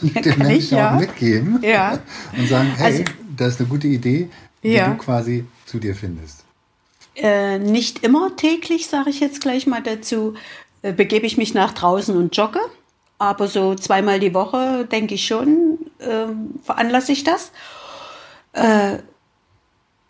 ja, 0.00 0.20
den 0.22 0.38
Menschen 0.38 0.56
ich, 0.56 0.70
ja. 0.70 0.94
auch 0.94 1.00
mitgeben 1.00 1.60
ja. 1.62 1.98
und 2.36 2.48
sagen, 2.48 2.70
hey, 2.76 2.92
also, 2.92 3.04
das 3.36 3.54
ist 3.54 3.60
eine 3.60 3.68
gute 3.68 3.88
Idee, 3.88 4.28
die 4.62 4.76
du 4.76 4.94
quasi 4.96 5.44
zu 5.72 5.78
dir 5.78 5.96
findest? 5.96 6.44
Äh, 7.16 7.58
nicht 7.58 8.04
immer 8.04 8.36
täglich, 8.36 8.86
sage 8.86 9.10
ich 9.10 9.20
jetzt 9.20 9.40
gleich 9.40 9.66
mal 9.66 9.82
dazu, 9.82 10.34
äh, 10.82 10.92
begebe 10.92 11.26
ich 11.26 11.36
mich 11.36 11.54
nach 11.54 11.72
draußen 11.72 12.16
und 12.16 12.36
jogge. 12.36 12.60
Aber 13.18 13.48
so 13.48 13.74
zweimal 13.74 14.20
die 14.20 14.34
Woche, 14.34 14.86
denke 14.90 15.14
ich 15.14 15.26
schon, 15.26 15.78
äh, 15.98 16.26
veranlasse 16.62 17.12
ich 17.12 17.24
das. 17.24 17.52
Äh, 18.52 18.98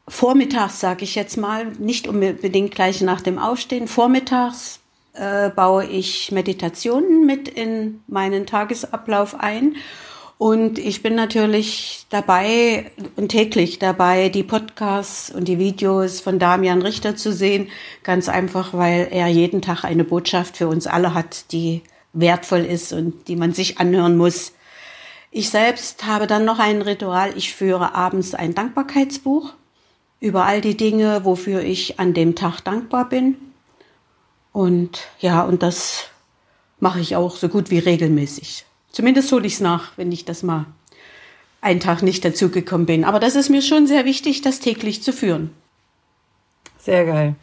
vormittags, 0.09 0.81
sage 0.81 1.05
ich 1.05 1.15
jetzt 1.15 1.37
mal, 1.37 1.67
nicht 1.79 2.09
unbedingt 2.09 2.75
gleich 2.75 3.01
nach 3.01 3.21
dem 3.21 3.39
Aufstehen, 3.39 3.87
vormittags 3.87 4.81
äh, 5.13 5.51
baue 5.51 5.87
ich 5.87 6.33
Meditationen 6.33 7.25
mit 7.25 7.49
in 7.49 8.03
meinen 8.09 8.47
Tagesablauf 8.47 9.39
ein 9.39 9.77
und 10.43 10.81
ich 10.81 11.05
bin 11.05 11.15
natürlich 11.15 12.05
dabei 12.11 12.91
und 13.15 13.29
täglich 13.29 13.79
dabei, 13.79 14.29
die 14.29 14.43
Podcasts 14.43 15.31
und 15.31 15.47
die 15.47 15.61
Videos 15.61 16.19
von 16.19 16.41
Damian 16.41 16.83
Richter 16.83 17.15
zu 17.15 17.33
sehen. 17.33 17.69
Ganz 18.03 18.29
einfach, 18.29 18.75
weil 18.75 19.07
er 19.13 19.29
jeden 19.29 19.63
Tag 19.63 19.85
eine 19.85 20.03
Botschaft 20.03 20.57
für 20.57 20.67
uns 20.67 20.89
alle 20.89 21.15
hat, 21.15 21.53
die 21.53 21.83
wertvoll 22.13 22.65
ist 22.65 22.93
und 22.93 23.29
die 23.29 23.37
man 23.37 23.53
sich 23.53 23.79
anhören 23.79 24.17
muss. 24.17 24.53
Ich 25.31 25.49
selbst 25.49 26.07
habe 26.07 26.27
dann 26.27 26.45
noch 26.45 26.59
ein 26.59 26.83
Ritual. 26.83 27.33
Ich 27.37 27.55
führe 27.55 27.95
abends 27.95 28.35
ein 28.35 28.53
Dankbarkeitsbuch 28.53 29.53
über 30.19 30.45
all 30.45 30.61
die 30.61 30.77
Dinge, 30.77 31.25
wofür 31.25 31.63
ich 31.63 32.01
an 32.01 32.15
dem 32.15 32.35
Tag 32.35 32.63
dankbar 32.63 33.09
bin. 33.09 33.37
Und 34.51 35.03
ja, 35.21 35.43
und 35.45 35.63
das 35.63 36.09
mache 36.81 36.99
ich 36.99 37.15
auch 37.15 37.37
so 37.37 37.49
gut 37.49 37.71
wie 37.71 37.79
regelmäßig. 37.79 38.65
Zumindest 38.93 39.33
hole 39.33 39.47
ich 39.47 39.55
es 39.55 39.61
nach, 39.61 39.93
wenn 39.97 40.13
ich 40.13 40.25
das 40.25 40.43
mal 40.43 40.67
einen 41.61 41.81
Tag 41.81 42.03
nicht 42.03 42.25
dazugekommen 42.25 42.87
bin. 42.87 43.05
Aber 43.05 43.21
das 43.21 43.37
ist 43.37 43.49
mir 43.49 43.63
schon 43.63 43.87
sehr 43.87 44.05
wichtig, 44.05 44.43
das 44.43 44.61
täglich 44.61 45.03
zu 45.03 45.13
führen. 45.13 45.51
Sehr 46.79 47.07
geil. 47.07 47.35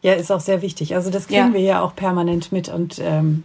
Ja, 0.00 0.14
ist 0.14 0.32
auch 0.32 0.40
sehr 0.40 0.62
wichtig. 0.62 0.94
Also 0.96 1.10
das 1.10 1.28
kriegen 1.28 1.48
ja. 1.48 1.54
wir 1.54 1.60
ja 1.60 1.80
auch 1.82 1.94
permanent 1.94 2.50
mit 2.50 2.68
und 2.68 2.98
ähm, 2.98 3.44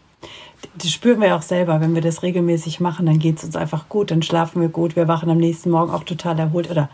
das 0.75 0.89
spüren 0.91 1.21
wir 1.21 1.35
auch 1.35 1.43
selber. 1.43 1.81
Wenn 1.81 1.93
wir 1.93 2.01
das 2.01 2.23
regelmäßig 2.23 2.79
machen, 2.79 3.05
dann 3.05 3.19
geht 3.19 3.37
es 3.37 3.43
uns 3.43 3.55
einfach 3.55 3.89
gut, 3.89 4.09
dann 4.09 4.23
schlafen 4.23 4.61
wir 4.61 4.69
gut, 4.69 4.95
wir 4.95 5.07
wachen 5.07 5.29
am 5.29 5.37
nächsten 5.37 5.69
Morgen 5.69 5.91
auch 5.91 6.03
total 6.03 6.39
erholt 6.39 6.71
oder 6.71 6.89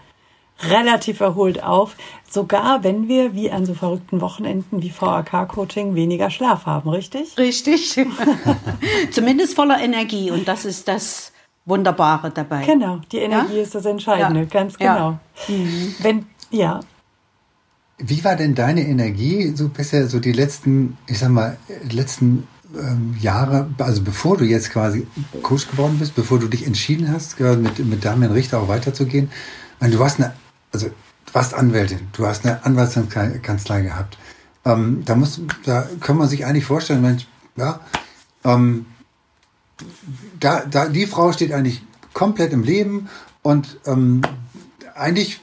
relativ 0.62 1.20
erholt 1.20 1.64
auf, 1.64 1.96
sogar 2.30 2.84
wenn 2.84 3.08
wir 3.08 3.34
wie 3.34 3.52
an 3.52 3.66
so 3.66 3.74
verrückten 3.74 4.22
Wochenenden 4.22 4.82
wie 4.82 4.94
VAK-Coaching 4.98 5.96
weniger 5.96 6.30
Schlaf 6.30 6.66
haben, 6.66 6.90
richtig? 6.90 7.38
Richtig. 7.38 7.96
Zumindest 9.12 9.56
voller 9.56 9.80
Energie 9.80 10.32
und 10.32 10.48
das 10.48 10.66
ist 10.66 10.88
das 10.88 11.32
Wunderbare 11.66 12.32
dabei. 12.32 12.66
Genau, 12.66 13.00
die 13.12 13.20
Energie 13.20 13.58
ja? 13.58 13.64
ist 13.64 13.76
das 13.76 13.86
Entscheidende, 13.86 14.42
ja. 14.42 14.46
ganz 14.46 14.78
genau. 14.78 15.20
Ja. 15.48 15.56
Mhm. 15.56 15.96
Wenn, 16.00 16.26
ja. 16.52 16.80
Wie 17.98 18.24
war 18.24 18.36
denn 18.36 18.56
deine 18.56 18.86
Energie 18.86 19.54
so 19.56 19.70
bisher, 19.70 20.08
so 20.08 20.20
die 20.20 20.34
letzten, 20.34 20.98
ich 21.08 21.20
sag 21.20 21.30
mal, 21.30 21.58
letzten 21.90 22.48
ähm, 22.78 23.16
Jahre, 23.20 23.70
also 23.78 24.02
bevor 24.02 24.38
du 24.38 24.46
jetzt 24.46 24.72
quasi 24.72 25.08
Coach 25.42 25.70
geworden 25.70 25.98
bist, 26.00 26.16
bevor 26.16 26.40
du 26.40 26.48
dich 26.48 26.66
entschieden 26.66 27.12
hast, 27.12 27.40
mit, 27.40 27.80
mit 27.80 28.04
Damian 28.04 28.32
Richter 28.32 28.60
auch 28.60 28.68
weiterzugehen? 28.68 29.30
Du 29.80 30.00
warst 30.00 30.20
eine, 30.20 30.34
also 30.74 30.88
du 30.88 31.34
warst 31.34 31.54
Anwältin, 31.54 32.08
du 32.14 32.26
hast 32.28 32.46
eine 32.46 32.66
Anwaltskanzlei 32.66 33.82
gehabt. 33.82 34.18
Ähm, 34.66 35.04
da 35.06 35.16
muss, 35.16 35.42
da 35.66 35.88
kann 36.00 36.18
man 36.18 36.28
sich 36.28 36.46
eigentlich 36.46 36.66
vorstellen, 36.66 37.02
Mensch, 37.02 37.28
ja, 37.56 37.80
ähm, 38.44 38.86
da, 40.40 40.64
da, 40.66 40.88
die 40.88 41.08
Frau 41.08 41.32
steht 41.32 41.52
eigentlich 41.52 41.84
komplett 42.14 42.54
im 42.54 42.64
Leben 42.64 43.10
und 43.42 43.78
ähm, 43.86 44.22
eigentlich 44.96 45.42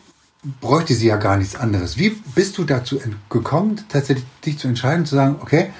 bräuchte 0.61 0.95
sie 0.95 1.07
ja 1.07 1.17
gar 1.17 1.37
nichts 1.37 1.57
anderes. 1.57 1.99
Wie 1.99 2.11
bist 2.11 2.57
du 2.59 2.65
dazu 2.65 3.01
gekommen, 3.29 3.81
tatsächlich 3.89 4.27
dich 4.45 4.59
zu 4.59 4.69
entscheiden, 4.69 5.05
zu 5.05 5.15
sagen, 5.15 5.37
okay, 5.41 5.71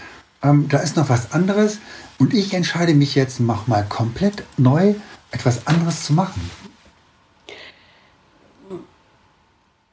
ähm, 0.42 0.69
da 0.69 0.78
ist 0.78 0.97
noch 0.97 1.09
was 1.09 1.33
anderes 1.33 1.78
und 2.19 2.35
ich 2.35 2.52
entscheide 2.52 2.95
mich 2.95 3.14
jetzt, 3.14 3.40
mach 3.40 3.66
mal 3.66 3.85
komplett 3.88 4.45
neu 4.59 4.95
etwas 5.30 5.66
anderes 5.66 6.04
zu 6.04 6.12
machen? 6.12 6.42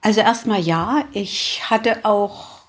Also 0.08 0.22
erstmal 0.22 0.62
ja, 0.62 1.04
ich 1.12 1.70
hatte 1.70 2.06
auch 2.06 2.60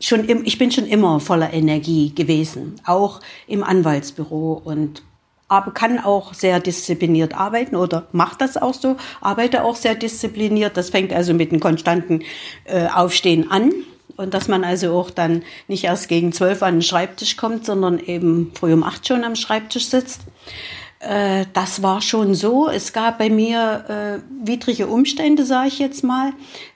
schon, 0.00 0.22
im, 0.22 0.44
ich 0.44 0.56
bin 0.56 0.70
schon 0.70 0.86
immer 0.86 1.18
voller 1.18 1.52
Energie 1.52 2.14
gewesen, 2.14 2.80
auch 2.86 3.18
im 3.48 3.64
Anwaltsbüro 3.64 4.62
und 4.64 5.02
aber 5.48 5.72
kann 5.72 5.98
auch 5.98 6.32
sehr 6.32 6.60
diszipliniert 6.60 7.34
arbeiten 7.34 7.74
oder 7.74 8.06
macht 8.12 8.40
das 8.40 8.56
auch 8.56 8.72
so, 8.72 8.96
arbeite 9.20 9.64
auch 9.64 9.74
sehr 9.74 9.96
diszipliniert. 9.96 10.76
Das 10.76 10.90
fängt 10.90 11.12
also 11.12 11.34
mit 11.34 11.50
einem 11.50 11.58
konstanten 11.58 12.22
äh, 12.66 12.86
Aufstehen 12.86 13.50
an 13.50 13.72
und 14.16 14.32
dass 14.32 14.46
man 14.46 14.62
also 14.62 14.92
auch 14.92 15.10
dann 15.10 15.42
nicht 15.66 15.82
erst 15.82 16.08
gegen 16.08 16.32
zwölf 16.32 16.62
an 16.62 16.76
den 16.76 16.82
Schreibtisch 16.82 17.36
kommt, 17.36 17.66
sondern 17.66 17.98
eben 17.98 18.52
früh 18.54 18.72
um 18.72 18.84
acht 18.84 19.08
schon 19.08 19.24
am 19.24 19.34
Schreibtisch 19.34 19.86
sitzt. 19.86 20.20
Äh, 21.04 21.46
das 21.52 21.82
war 21.82 22.00
schon 22.00 22.34
so. 22.34 22.68
Es 22.68 22.92
gab 22.92 23.18
bei 23.18 23.30
mir 23.30 24.22
äh, 24.22 24.46
widrige 24.46 24.86
Umstände, 24.86 25.44
sage 25.44 25.68
ich 25.68 25.78
jetzt 25.78 26.02
mal, 26.02 26.32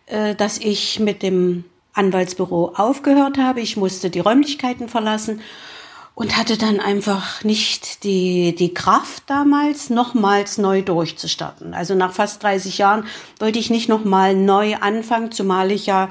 äh, 0.07 0.35
dass 0.35 0.59
ich 0.59 1.01
mit 1.01 1.23
dem 1.23 1.65
Anwaltsbüro 1.95 2.73
aufgehört 2.77 3.39
habe. 3.39 3.61
Ich 3.61 3.77
musste 3.77 4.11
die 4.11 4.21
Räumlichkeiten 4.21 4.89
verlassen 4.89 5.41
und 6.15 6.37
hatte 6.37 6.59
dann 6.59 6.81
einfach 6.81 7.43
nicht 7.45 8.05
die, 8.05 8.55
die 8.55 8.75
Kraft 8.75 9.23
damals, 9.27 9.89
nochmals 9.89 10.59
neu 10.59 10.83
durchzustarten. 10.83 11.75
Also 11.75 11.95
nach 11.95 12.13
fast 12.13 12.43
30 12.43 12.79
Jahren 12.79 13.05
wollte 13.39 13.59
ich 13.59 13.71
nicht 13.71 13.89
nochmal 13.89 14.35
neu 14.35 14.75
anfangen, 14.77 15.33
zumal 15.33 15.71
ich 15.71 15.87
ja 15.87 16.11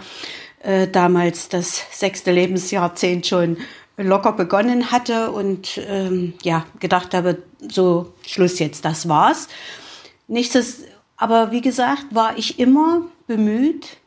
äh, 0.63 0.87
damals 0.87 1.49
das 1.49 1.81
sechste 1.91 2.31
Lebensjahrzehnt 2.31 3.27
schon 3.27 3.57
locker 3.97 4.31
begonnen 4.33 4.91
hatte 4.91 5.31
und 5.31 5.79
ähm, 5.87 6.33
ja 6.43 6.65
gedacht 6.79 7.13
habe, 7.13 7.43
so 7.67 8.13
Schluss 8.25 8.59
jetzt, 8.59 8.85
das 8.85 9.09
war's. 9.09 9.47
Nichtsdes, 10.27 10.83
aber 11.17 11.51
wie 11.51 11.61
gesagt, 11.61 12.05
war 12.11 12.37
ich 12.37 12.59
immer 12.59 13.03
bemüht 13.25 13.97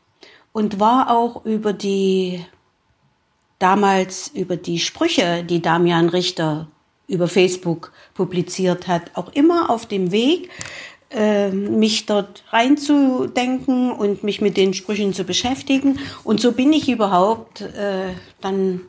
und 0.52 0.78
war 0.78 1.10
auch 1.10 1.44
über 1.44 1.72
die 1.72 2.44
damals 3.58 4.28
über 4.28 4.56
die 4.56 4.78
Sprüche, 4.78 5.44
die 5.44 5.62
Damian 5.62 6.08
Richter 6.08 6.68
über 7.06 7.28
Facebook 7.28 7.92
publiziert 8.14 8.88
hat, 8.88 9.10
auch 9.14 9.32
immer 9.34 9.68
auf 9.70 9.86
dem 9.86 10.12
Weg, 10.12 10.48
äh, 11.10 11.50
mich 11.50 12.06
dort 12.06 12.44
reinzudenken 12.50 13.92
und 13.92 14.22
mich 14.22 14.40
mit 14.40 14.56
den 14.56 14.74
Sprüchen 14.74 15.12
zu 15.12 15.24
beschäftigen. 15.24 15.98
Und 16.24 16.40
so 16.40 16.52
bin 16.52 16.72
ich 16.72 16.88
überhaupt 16.88 17.62
äh, 17.62 18.14
dann 18.40 18.82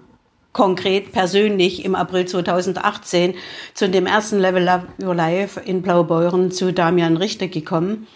konkret 0.54 1.12
persönlich 1.12 1.86
im 1.86 1.96
April 1.96 2.26
2018 2.26 3.36
zu 3.74 3.90
dem 3.90 4.06
ersten 4.06 4.40
Level 4.40 4.68
Up 4.68 4.88
Your 5.02 5.16
Life 5.16 5.60
in 5.60 5.82
Blaubeuren 5.82 6.52
zu 6.52 6.74
Damian 6.74 7.18
Richter 7.18 7.48
gekommen. 7.48 8.08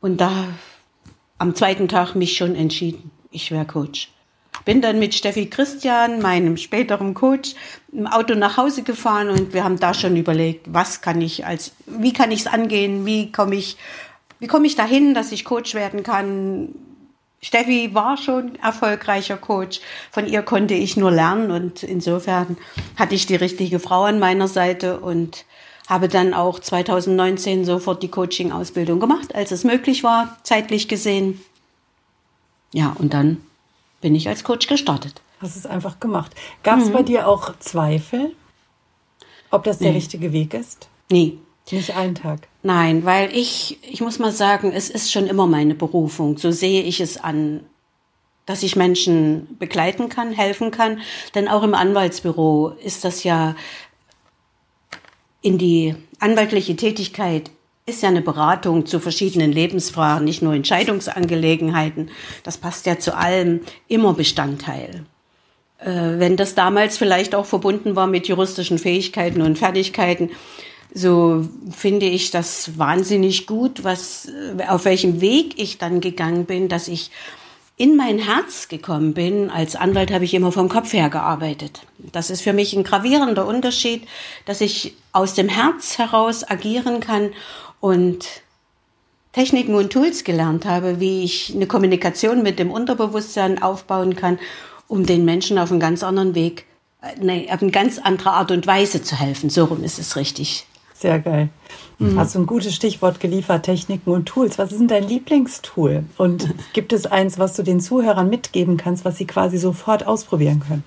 Und 0.00 0.20
da 0.20 0.48
am 1.38 1.54
zweiten 1.54 1.88
Tag 1.88 2.14
mich 2.14 2.36
schon 2.36 2.54
entschieden, 2.54 3.10
ich 3.30 3.50
wäre 3.50 3.64
Coach. 3.64 4.10
Bin 4.64 4.82
dann 4.82 4.98
mit 4.98 5.14
Steffi 5.14 5.46
Christian, 5.46 6.20
meinem 6.20 6.58
späteren 6.58 7.14
Coach, 7.14 7.54
im 7.92 8.06
Auto 8.06 8.34
nach 8.34 8.58
Hause 8.58 8.82
gefahren 8.82 9.30
und 9.30 9.54
wir 9.54 9.64
haben 9.64 9.78
da 9.78 9.94
schon 9.94 10.16
überlegt, 10.16 10.66
was 10.72 11.00
kann 11.00 11.20
ich 11.22 11.46
als, 11.46 11.72
wie 11.86 12.12
kann 12.12 12.30
ich 12.30 12.40
es 12.40 12.46
angehen, 12.46 13.06
wie 13.06 13.32
komme 13.32 13.54
ich, 13.54 13.78
wie 14.38 14.48
komme 14.48 14.66
ich 14.66 14.76
dahin, 14.76 15.14
dass 15.14 15.32
ich 15.32 15.46
Coach 15.46 15.74
werden 15.74 16.02
kann, 16.02 16.74
Steffi 17.42 17.94
war 17.94 18.16
schon 18.16 18.56
erfolgreicher 18.56 19.36
Coach. 19.36 19.80
Von 20.10 20.26
ihr 20.26 20.42
konnte 20.42 20.74
ich 20.74 20.96
nur 20.96 21.10
lernen 21.10 21.50
und 21.50 21.82
insofern 21.82 22.58
hatte 22.96 23.14
ich 23.14 23.26
die 23.26 23.36
richtige 23.36 23.78
Frau 23.78 24.04
an 24.04 24.18
meiner 24.18 24.46
Seite 24.46 25.00
und 25.00 25.46
habe 25.88 26.08
dann 26.08 26.34
auch 26.34 26.60
2019 26.60 27.64
sofort 27.64 28.02
die 28.02 28.08
Coaching-Ausbildung 28.08 29.00
gemacht, 29.00 29.34
als 29.34 29.50
es 29.52 29.64
möglich 29.64 30.04
war, 30.04 30.36
zeitlich 30.42 30.86
gesehen. 30.86 31.40
Ja, 32.72 32.94
und 32.98 33.14
dann 33.14 33.38
bin 34.00 34.14
ich 34.14 34.28
als 34.28 34.44
Coach 34.44 34.68
gestartet. 34.68 35.20
Hast 35.40 35.56
es 35.56 35.66
einfach 35.66 35.98
gemacht. 35.98 36.32
Gab 36.62 36.78
es 36.78 36.88
mhm. 36.88 36.92
bei 36.92 37.02
dir 37.02 37.26
auch 37.26 37.58
Zweifel, 37.58 38.36
ob 39.50 39.64
das 39.64 39.78
der 39.78 39.90
nee. 39.90 39.96
richtige 39.96 40.32
Weg 40.32 40.54
ist? 40.54 40.88
Nee. 41.10 41.38
Nicht 41.70 41.96
einen 41.96 42.14
Tag. 42.14 42.48
Nein, 42.62 43.04
weil 43.04 43.34
ich, 43.34 43.78
ich 43.82 44.00
muss 44.00 44.18
mal 44.18 44.32
sagen, 44.32 44.72
es 44.72 44.90
ist 44.90 45.12
schon 45.12 45.26
immer 45.26 45.46
meine 45.46 45.74
Berufung. 45.74 46.36
So 46.36 46.50
sehe 46.50 46.82
ich 46.82 47.00
es 47.00 47.16
an, 47.16 47.60
dass 48.44 48.62
ich 48.62 48.74
Menschen 48.74 49.56
begleiten 49.58 50.08
kann, 50.08 50.32
helfen 50.32 50.70
kann. 50.70 51.00
Denn 51.34 51.48
auch 51.48 51.62
im 51.62 51.74
Anwaltsbüro 51.74 52.74
ist 52.82 53.04
das 53.04 53.22
ja 53.22 53.54
in 55.42 55.58
die 55.58 55.94
anwaltliche 56.18 56.76
Tätigkeit 56.76 57.50
ist 57.86 58.02
ja 58.02 58.08
eine 58.08 58.22
Beratung 58.22 58.86
zu 58.86 59.00
verschiedenen 59.00 59.52
Lebensfragen, 59.52 60.24
nicht 60.24 60.42
nur 60.42 60.54
Entscheidungsangelegenheiten. 60.54 62.10
Das 62.44 62.56
passt 62.58 62.86
ja 62.86 62.98
zu 62.98 63.16
allem 63.16 63.60
immer 63.88 64.14
Bestandteil. 64.14 65.04
Äh, 65.78 66.18
wenn 66.18 66.36
das 66.36 66.54
damals 66.54 66.98
vielleicht 66.98 67.34
auch 67.34 67.46
verbunden 67.46 67.96
war 67.96 68.06
mit 68.06 68.28
juristischen 68.28 68.78
Fähigkeiten 68.78 69.42
und 69.42 69.58
Fertigkeiten, 69.58 70.30
so 70.94 71.48
finde 71.70 72.06
ich 72.06 72.30
das 72.30 72.78
wahnsinnig 72.78 73.46
gut, 73.46 73.84
was, 73.84 74.28
auf 74.68 74.84
welchem 74.84 75.20
Weg 75.20 75.58
ich 75.58 75.78
dann 75.78 76.00
gegangen 76.00 76.46
bin, 76.46 76.68
dass 76.68 76.88
ich 76.88 77.10
in 77.76 77.96
mein 77.96 78.18
Herz 78.18 78.68
gekommen 78.68 79.14
bin. 79.14 79.48
Als 79.48 79.74
Anwalt 79.74 80.12
habe 80.12 80.24
ich 80.24 80.34
immer 80.34 80.52
vom 80.52 80.68
Kopf 80.68 80.92
her 80.92 81.08
gearbeitet. 81.08 81.80
Das 82.12 82.28
ist 82.28 82.42
für 82.42 82.52
mich 82.52 82.74
ein 82.74 82.84
gravierender 82.84 83.46
Unterschied, 83.46 84.06
dass 84.44 84.60
ich 84.60 84.94
aus 85.12 85.34
dem 85.34 85.48
Herz 85.48 85.96
heraus 85.96 86.48
agieren 86.48 87.00
kann 87.00 87.30
und 87.80 88.26
Techniken 89.32 89.74
und 89.76 89.92
Tools 89.92 90.24
gelernt 90.24 90.66
habe, 90.66 91.00
wie 91.00 91.22
ich 91.22 91.54
eine 91.54 91.66
Kommunikation 91.66 92.42
mit 92.42 92.58
dem 92.58 92.70
Unterbewusstsein 92.70 93.62
aufbauen 93.62 94.16
kann, 94.16 94.38
um 94.88 95.06
den 95.06 95.24
Menschen 95.24 95.58
auf 95.58 95.70
einen 95.70 95.80
ganz 95.80 96.02
anderen 96.02 96.34
Weg, 96.34 96.66
äh, 97.00 97.14
nee, 97.18 97.48
auf 97.50 97.62
eine 97.62 97.70
ganz 97.70 97.98
andere 97.98 98.32
Art 98.32 98.50
und 98.50 98.66
Weise 98.66 99.02
zu 99.02 99.18
helfen. 99.18 99.48
So 99.48 99.64
rum 99.64 99.84
ist 99.84 99.98
es 99.98 100.16
richtig. 100.16 100.66
Sehr 101.00 101.18
geil. 101.18 101.48
Mhm. 101.98 102.18
Hast 102.18 102.34
du 102.34 102.40
ein 102.40 102.46
gutes 102.46 102.74
Stichwort 102.74 103.20
geliefert, 103.20 103.64
Techniken 103.64 104.10
und 104.10 104.26
Tools. 104.26 104.58
Was 104.58 104.70
ist 104.70 104.80
denn 104.80 104.88
dein 104.88 105.08
Lieblingstool? 105.08 106.04
Und 106.18 106.52
gibt 106.74 106.92
es 106.92 107.06
eins, 107.06 107.38
was 107.38 107.56
du 107.56 107.62
den 107.62 107.80
Zuhörern 107.80 108.28
mitgeben 108.28 108.76
kannst, 108.76 109.06
was 109.06 109.16
sie 109.16 109.26
quasi 109.26 109.56
sofort 109.56 110.06
ausprobieren 110.06 110.60
können? 110.60 110.84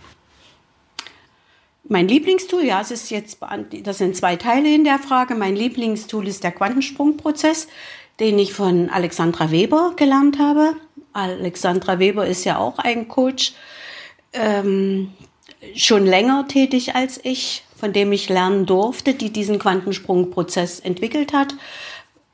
Mein 1.85 2.07
Lieblingstool, 2.07 2.63
ja, 2.63 2.79
es 2.79 2.91
ist 2.91 3.09
jetzt, 3.09 3.39
das 3.83 3.97
sind 3.97 4.15
zwei 4.15 4.35
Teile 4.35 4.73
in 4.73 4.83
der 4.83 4.99
Frage. 4.99 5.33
Mein 5.33 5.55
Lieblingstool 5.55 6.27
ist 6.27 6.43
der 6.43 6.51
Quantensprungprozess, 6.51 7.67
den 8.19 8.37
ich 8.37 8.53
von 8.53 8.91
Alexandra 8.91 9.49
Weber 9.49 9.93
gelernt 9.95 10.37
habe. 10.37 10.75
Alexandra 11.11 11.97
Weber 11.97 12.27
ist 12.27 12.43
ja 12.43 12.59
auch 12.59 12.77
ein 12.77 13.07
Coach, 13.07 13.53
ähm, 14.33 15.11
schon 15.75 16.05
länger 16.05 16.47
tätig 16.47 16.93
als 16.93 17.19
ich, 17.23 17.63
von 17.83 17.91
dem 17.91 18.13
ich 18.13 18.29
lernen 18.29 18.65
durfte, 18.65 19.13
die 19.13 19.29
diesen 19.29 19.59
Quantensprungprozess 19.59 20.79
entwickelt 20.79 21.33
hat. 21.33 21.53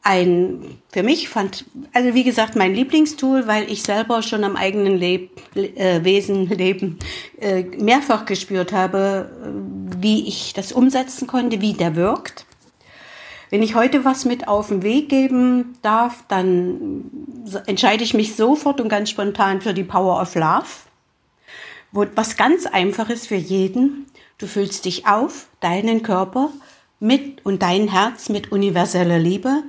Ein, 0.03 0.77
für 0.91 1.01
mich 1.01 1.27
fand, 1.27 1.65
also 1.91 2.13
wie 2.13 2.23
gesagt, 2.23 2.55
mein 2.55 2.75
Lieblingstool, 2.75 3.47
weil 3.47 3.63
ich 3.63 3.81
selber 3.81 4.21
schon 4.21 4.43
am 4.43 4.55
eigenen 4.55 4.95
Leb, 4.95 5.31
äh, 5.55 6.03
Wesen, 6.03 6.45
Leben 6.49 6.99
äh, 7.41 7.63
mehrfach 7.63 8.27
gespürt 8.27 8.73
habe, 8.73 9.31
wie 9.99 10.27
ich 10.27 10.53
das 10.53 10.71
umsetzen 10.71 11.25
konnte, 11.25 11.61
wie 11.61 11.73
der 11.73 11.95
wirkt. 11.95 12.45
Wenn 13.49 13.63
ich 13.63 13.73
heute 13.73 14.05
was 14.05 14.25
mit 14.25 14.47
auf 14.47 14.67
den 14.67 14.83
Weg 14.83 15.09
geben 15.09 15.79
darf, 15.81 16.25
dann 16.27 17.09
entscheide 17.65 18.03
ich 18.03 18.13
mich 18.13 18.35
sofort 18.35 18.79
und 18.79 18.89
ganz 18.89 19.09
spontan 19.09 19.61
für 19.61 19.73
die 19.73 19.83
Power 19.83 20.21
of 20.21 20.35
Love. 20.35 20.67
Wo, 21.91 22.05
was 22.13 22.37
ganz 22.37 22.67
einfach 22.67 23.09
ist 23.09 23.25
für 23.29 23.33
jeden. 23.33 24.05
Du 24.39 24.47
fühlst 24.47 24.85
dich 24.85 25.05
auf, 25.05 25.47
deinen 25.59 26.01
Körper 26.01 26.49
mit 26.99 27.45
und 27.45 27.61
dein 27.61 27.89
Herz 27.89 28.29
mit 28.29 28.53
universeller 28.53 29.19
Liebe, 29.19 29.63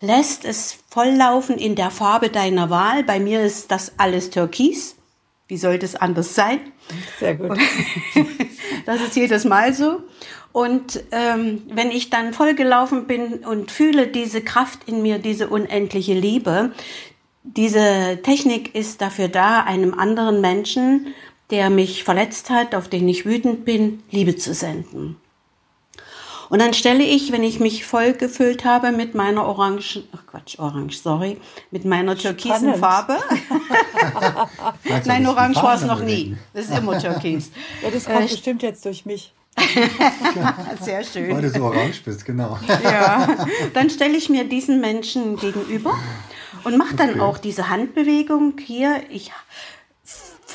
lässt 0.00 0.44
es 0.44 0.78
volllaufen 0.90 1.56
in 1.56 1.76
der 1.76 1.90
Farbe 1.90 2.28
deiner 2.28 2.68
Wahl. 2.68 3.02
Bei 3.04 3.18
mir 3.18 3.42
ist 3.42 3.70
das 3.70 3.92
alles 3.96 4.28
Türkis. 4.28 4.96
Wie 5.48 5.56
sollte 5.56 5.86
es 5.86 5.94
anders 5.94 6.34
sein? 6.34 6.60
Sehr 7.18 7.36
gut. 7.36 7.58
das 8.86 9.00
ist 9.00 9.16
jedes 9.16 9.44
Mal 9.44 9.72
so. 9.72 10.02
Und 10.52 11.02
ähm, 11.12 11.62
wenn 11.72 11.90
ich 11.90 12.10
dann 12.10 12.34
vollgelaufen 12.34 13.06
bin 13.06 13.46
und 13.46 13.70
fühle 13.70 14.08
diese 14.08 14.42
Kraft 14.42 14.80
in 14.86 15.00
mir, 15.00 15.18
diese 15.18 15.48
unendliche 15.48 16.14
Liebe, 16.14 16.72
diese 17.44 18.18
Technik 18.22 18.74
ist 18.74 19.00
dafür 19.00 19.28
da, 19.28 19.62
einem 19.62 19.94
anderen 19.94 20.40
Menschen, 20.40 21.14
der 21.50 21.70
mich 21.70 22.04
verletzt 22.04 22.50
hat, 22.50 22.74
auf 22.74 22.88
den 22.88 23.08
ich 23.08 23.24
wütend 23.24 23.64
bin, 23.64 24.02
Liebe 24.10 24.36
zu 24.36 24.54
senden. 24.54 25.16
Und 26.48 26.60
dann 26.60 26.74
stelle 26.74 27.02
ich, 27.02 27.32
wenn 27.32 27.42
ich 27.42 27.58
mich 27.58 27.84
voll 27.84 28.12
gefüllt 28.12 28.64
habe 28.64 28.92
mit 28.92 29.14
meiner 29.14 29.46
orange, 29.46 30.04
ach 30.12 30.26
Quatsch, 30.26 30.58
orange, 30.58 30.98
sorry, 30.98 31.38
mit 31.70 31.84
meiner 31.84 32.16
türkisen 32.16 32.76
Farbe. 32.76 33.18
Nein, 35.04 35.26
orange 35.26 35.56
war 35.56 35.74
es 35.74 35.82
noch 35.82 36.00
nie. 36.00 36.36
Das 36.54 36.66
ist 36.66 36.78
immer 36.78 36.98
türkis. 36.98 37.50
Ja, 37.82 37.90
das 37.90 38.04
kommt 38.04 38.20
äh, 38.20 38.28
bestimmt 38.28 38.62
jetzt 38.62 38.84
durch 38.84 39.06
mich. 39.06 39.32
Sehr 40.80 41.02
schön. 41.02 41.34
Weil 41.34 41.42
du 41.42 41.50
so 41.50 41.64
orange 41.64 42.02
bist, 42.04 42.24
genau. 42.24 42.58
ja, 42.84 43.46
dann 43.72 43.90
stelle 43.90 44.16
ich 44.16 44.28
mir 44.28 44.44
diesen 44.44 44.80
Menschen 44.80 45.36
gegenüber 45.36 45.94
und 46.64 46.76
mache 46.76 46.94
dann 46.94 47.10
okay. 47.10 47.20
auch 47.20 47.38
diese 47.38 47.68
Handbewegung 47.68 48.54
hier. 48.58 49.02
Ich 49.08 49.32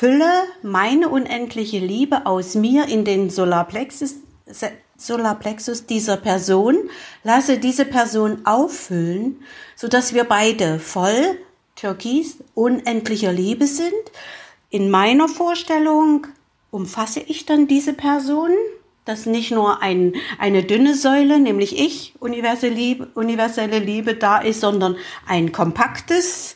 fülle 0.02 0.32
meine 0.62 1.10
unendliche 1.10 1.78
Liebe 1.78 2.26
aus 2.26 2.56
mir 2.56 2.88
in 2.88 3.04
den 3.04 3.30
Solarplexus, 3.30 4.16
Solarplexus 4.96 5.86
dieser 5.86 6.16
Person, 6.16 6.90
lasse 7.22 7.58
diese 7.58 7.84
Person 7.84 8.44
auffüllen, 8.44 9.44
sodass 9.76 10.12
wir 10.12 10.24
beide 10.24 10.80
voll 10.80 11.38
Türkis 11.76 12.38
unendlicher 12.54 13.30
Liebe 13.32 13.68
sind. 13.68 13.92
In 14.70 14.90
meiner 14.90 15.28
Vorstellung 15.28 16.26
umfasse 16.72 17.20
ich 17.20 17.46
dann 17.46 17.68
diese 17.68 17.92
Person 17.92 18.50
dass 19.04 19.26
nicht 19.26 19.50
nur 19.50 19.82
ein, 19.82 20.14
eine 20.38 20.62
dünne 20.62 20.94
Säule, 20.94 21.40
nämlich 21.40 21.76
ich, 21.76 22.14
universelle 22.20 22.72
Liebe, 22.72 23.08
universelle 23.14 23.80
Liebe 23.80 24.14
da 24.14 24.38
ist, 24.38 24.60
sondern 24.60 24.96
ein 25.26 25.50
kompaktes, 25.50 26.54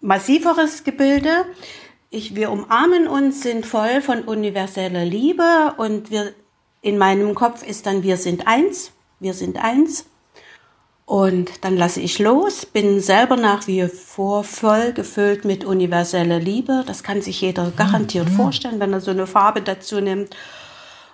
massiveres 0.00 0.84
Gebilde. 0.84 1.44
Ich, 2.10 2.34
wir 2.34 2.50
umarmen 2.50 3.06
uns, 3.06 3.42
sind 3.42 3.66
voll 3.66 4.00
von 4.00 4.22
universeller 4.22 5.04
Liebe 5.04 5.74
und 5.76 6.10
wir, 6.10 6.32
in 6.80 6.96
meinem 6.96 7.34
Kopf 7.34 7.62
ist 7.62 7.86
dann, 7.86 8.02
wir 8.02 8.16
sind 8.16 8.46
eins, 8.46 8.92
wir 9.20 9.34
sind 9.34 9.62
eins. 9.62 10.06
Und 11.04 11.64
dann 11.64 11.76
lasse 11.76 12.00
ich 12.00 12.18
los, 12.18 12.66
bin 12.66 13.00
selber 13.00 13.36
nach 13.36 13.66
wie 13.66 13.88
vor 13.88 14.44
voll 14.44 14.92
gefüllt 14.92 15.46
mit 15.46 15.64
universeller 15.64 16.38
Liebe. 16.38 16.84
Das 16.86 17.02
kann 17.02 17.22
sich 17.22 17.40
jeder 17.40 17.70
garantiert 17.70 18.28
mhm. 18.28 18.36
vorstellen, 18.36 18.78
wenn 18.78 18.92
er 18.92 19.00
so 19.00 19.10
eine 19.10 19.26
Farbe 19.26 19.62
dazu 19.62 20.00
nimmt 20.00 20.36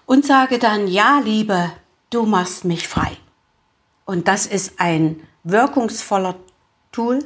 und 0.07 0.25
sage 0.25 0.59
dann, 0.59 0.89
ja, 0.89 1.21
Liebe, 1.25 1.71
du 2.11 2.25
machst 2.25 2.65
mich 2.65 2.89
frei. 2.89 3.17
Und 4.05 4.29
das 4.29 4.47
ist 4.47 4.81
ein 4.81 5.21
wirkungsvoller 5.45 6.37
Tool, 6.93 7.25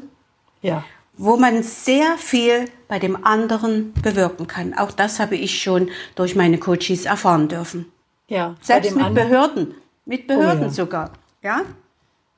ja. 0.62 0.85
Wo 1.18 1.37
man 1.37 1.62
sehr 1.62 2.16
viel 2.16 2.66
bei 2.87 2.98
dem 2.98 3.24
anderen 3.24 3.92
bewirken 4.02 4.46
kann. 4.46 4.72
Auch 4.72 4.92
das 4.92 5.20
habe 5.20 5.37
ich 5.37 5.61
schon 5.61 5.90
durch 6.14 6.37
meine 6.37 6.59
Coaches 6.59 7.04
erfahren 7.04 7.48
dürfen. 7.48 7.92
Ja, 8.28 8.54
Selbst 8.61 8.94
mit 8.94 9.14
Behörden, 9.14 9.74
mit 10.04 10.26
Behörden 10.26 10.64
oh, 10.64 10.66
ja. 10.66 10.70
sogar, 10.70 11.12
ja, 11.42 11.62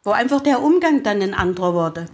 wo 0.03 0.11
einfach 0.11 0.41
der 0.41 0.63
Umgang 0.63 1.03
dann 1.03 1.21
ein 1.21 1.35
anderer 1.35 1.75
wurde. 1.75 2.07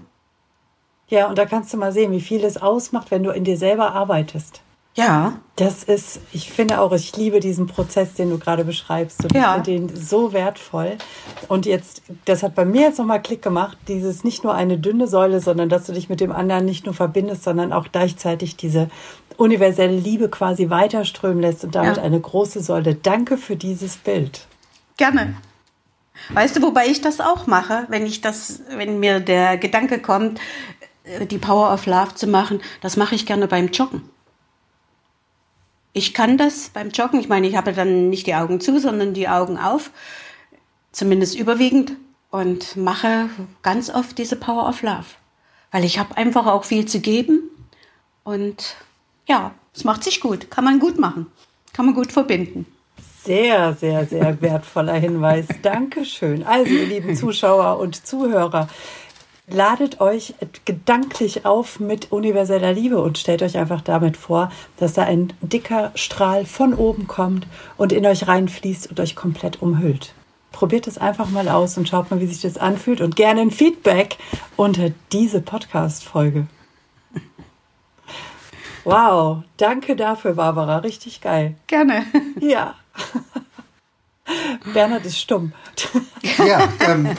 Ja, 1.08 1.28
und 1.28 1.38
da 1.38 1.46
kannst 1.46 1.72
du 1.72 1.76
mal 1.76 1.92
sehen, 1.92 2.10
wie 2.10 2.20
viel 2.20 2.44
es 2.44 2.56
ausmacht, 2.56 3.10
wenn 3.10 3.22
du 3.22 3.30
in 3.30 3.44
dir 3.44 3.56
selber 3.56 3.92
arbeitest. 3.92 4.60
Ja. 4.96 5.34
Das 5.56 5.84
ist, 5.84 6.20
ich 6.32 6.50
finde 6.50 6.80
auch, 6.80 6.92
ich 6.92 7.16
liebe 7.16 7.40
diesen 7.40 7.66
Prozess, 7.66 8.14
den 8.14 8.30
du 8.30 8.38
gerade 8.38 8.64
beschreibst. 8.64 9.24
Und 9.24 9.34
ja. 9.34 9.56
ich 9.56 9.64
finde 9.64 9.88
den 9.88 9.96
so 9.96 10.32
wertvoll. 10.32 10.96
Und 11.48 11.64
jetzt, 11.64 12.02
das 12.24 12.42
hat 12.42 12.54
bei 12.54 12.64
mir 12.64 12.82
jetzt 12.82 12.98
nochmal 12.98 13.22
Klick 13.22 13.42
gemacht, 13.42 13.78
dieses 13.88 14.24
nicht 14.24 14.42
nur 14.42 14.54
eine 14.54 14.78
dünne 14.78 15.06
Säule, 15.06 15.40
sondern 15.40 15.68
dass 15.68 15.84
du 15.84 15.92
dich 15.92 16.08
mit 16.08 16.20
dem 16.20 16.32
anderen 16.32 16.64
nicht 16.64 16.84
nur 16.84 16.94
verbindest, 16.94 17.44
sondern 17.44 17.72
auch 17.72 17.88
gleichzeitig 17.92 18.56
diese 18.56 18.88
universelle 19.36 19.96
Liebe 19.96 20.28
quasi 20.28 20.68
weiterströmen 20.70 21.40
lässt 21.40 21.64
und 21.64 21.74
damit 21.74 21.98
ja. 21.98 22.02
eine 22.02 22.20
große 22.20 22.60
Säule. 22.62 22.94
Danke 22.94 23.36
für 23.36 23.56
dieses 23.56 23.96
Bild. 23.96 24.46
Gerne. 24.96 25.36
Weißt 26.30 26.56
du, 26.56 26.62
wobei 26.62 26.86
ich 26.86 27.02
das 27.02 27.20
auch 27.20 27.46
mache, 27.46 27.84
wenn 27.88 28.06
ich 28.06 28.22
das, 28.22 28.62
wenn 28.74 28.98
mir 28.98 29.20
der 29.20 29.58
Gedanke 29.58 30.00
kommt, 30.00 30.40
äh, 31.04 31.26
die 31.26 31.38
Power 31.38 31.72
of 31.72 31.84
Love 31.86 32.14
zu 32.14 32.26
machen, 32.26 32.60
das 32.80 32.96
mache 32.96 33.14
ich 33.14 33.26
gerne 33.26 33.46
beim 33.46 33.68
Joggen. 33.68 34.02
Ich 35.96 36.12
kann 36.12 36.36
das 36.36 36.68
beim 36.68 36.90
Joggen. 36.90 37.18
Ich 37.20 37.30
meine, 37.30 37.48
ich 37.48 37.56
habe 37.56 37.72
dann 37.72 38.10
nicht 38.10 38.26
die 38.26 38.34
Augen 38.34 38.60
zu, 38.60 38.78
sondern 38.78 39.14
die 39.14 39.28
Augen 39.28 39.56
auf, 39.56 39.90
zumindest 40.92 41.38
überwiegend, 41.38 41.92
und 42.30 42.76
mache 42.76 43.30
ganz 43.62 43.88
oft 43.88 44.18
diese 44.18 44.36
Power 44.36 44.68
of 44.68 44.82
Love. 44.82 45.06
Weil 45.70 45.84
ich 45.84 45.98
habe 45.98 46.14
einfach 46.18 46.44
auch 46.44 46.64
viel 46.64 46.84
zu 46.84 47.00
geben 47.00 47.48
und 48.24 48.76
ja, 49.26 49.54
es 49.74 49.84
macht 49.84 50.04
sich 50.04 50.20
gut, 50.20 50.50
kann 50.50 50.64
man 50.64 50.80
gut 50.80 50.98
machen, 50.98 51.28
kann 51.72 51.86
man 51.86 51.94
gut 51.94 52.12
verbinden. 52.12 52.66
Sehr, 53.24 53.72
sehr, 53.72 54.04
sehr 54.04 54.42
wertvoller 54.42 54.96
Hinweis. 54.96 55.46
Dankeschön. 55.62 56.42
Also, 56.42 56.74
ihr 56.74 56.84
lieben 56.84 57.16
Zuschauer 57.16 57.78
und 57.80 58.06
Zuhörer, 58.06 58.68
ladet 59.48 60.00
euch 60.00 60.34
gedanklich 60.64 61.46
auf 61.46 61.78
mit 61.78 62.10
universeller 62.12 62.72
Liebe 62.72 63.00
und 63.00 63.18
stellt 63.18 63.42
euch 63.42 63.56
einfach 63.56 63.80
damit 63.80 64.16
vor, 64.16 64.50
dass 64.76 64.94
da 64.94 65.04
ein 65.04 65.32
dicker 65.40 65.92
Strahl 65.94 66.44
von 66.44 66.74
oben 66.74 67.06
kommt 67.06 67.46
und 67.76 67.92
in 67.92 68.06
euch 68.06 68.26
reinfließt 68.26 68.90
und 68.90 68.98
euch 69.00 69.14
komplett 69.14 69.62
umhüllt. 69.62 70.14
Probiert 70.52 70.86
es 70.86 70.98
einfach 70.98 71.28
mal 71.28 71.48
aus 71.48 71.76
und 71.76 71.88
schaut 71.88 72.10
mal, 72.10 72.20
wie 72.20 72.26
sich 72.26 72.40
das 72.40 72.56
anfühlt 72.56 73.00
und 73.00 73.14
gerne 73.14 73.42
ein 73.42 73.50
Feedback 73.50 74.16
unter 74.56 74.90
diese 75.12 75.40
Podcast-Folge. 75.40 76.46
Wow, 78.84 79.42
danke 79.56 79.96
dafür, 79.96 80.34
Barbara. 80.34 80.78
Richtig 80.78 81.20
geil. 81.20 81.56
Gerne. 81.66 82.06
Ja. 82.40 82.76
Bernhard 84.72 85.04
ist 85.04 85.18
stumm. 85.18 85.52
Ja, 86.46 86.68
ähm, 86.80 87.16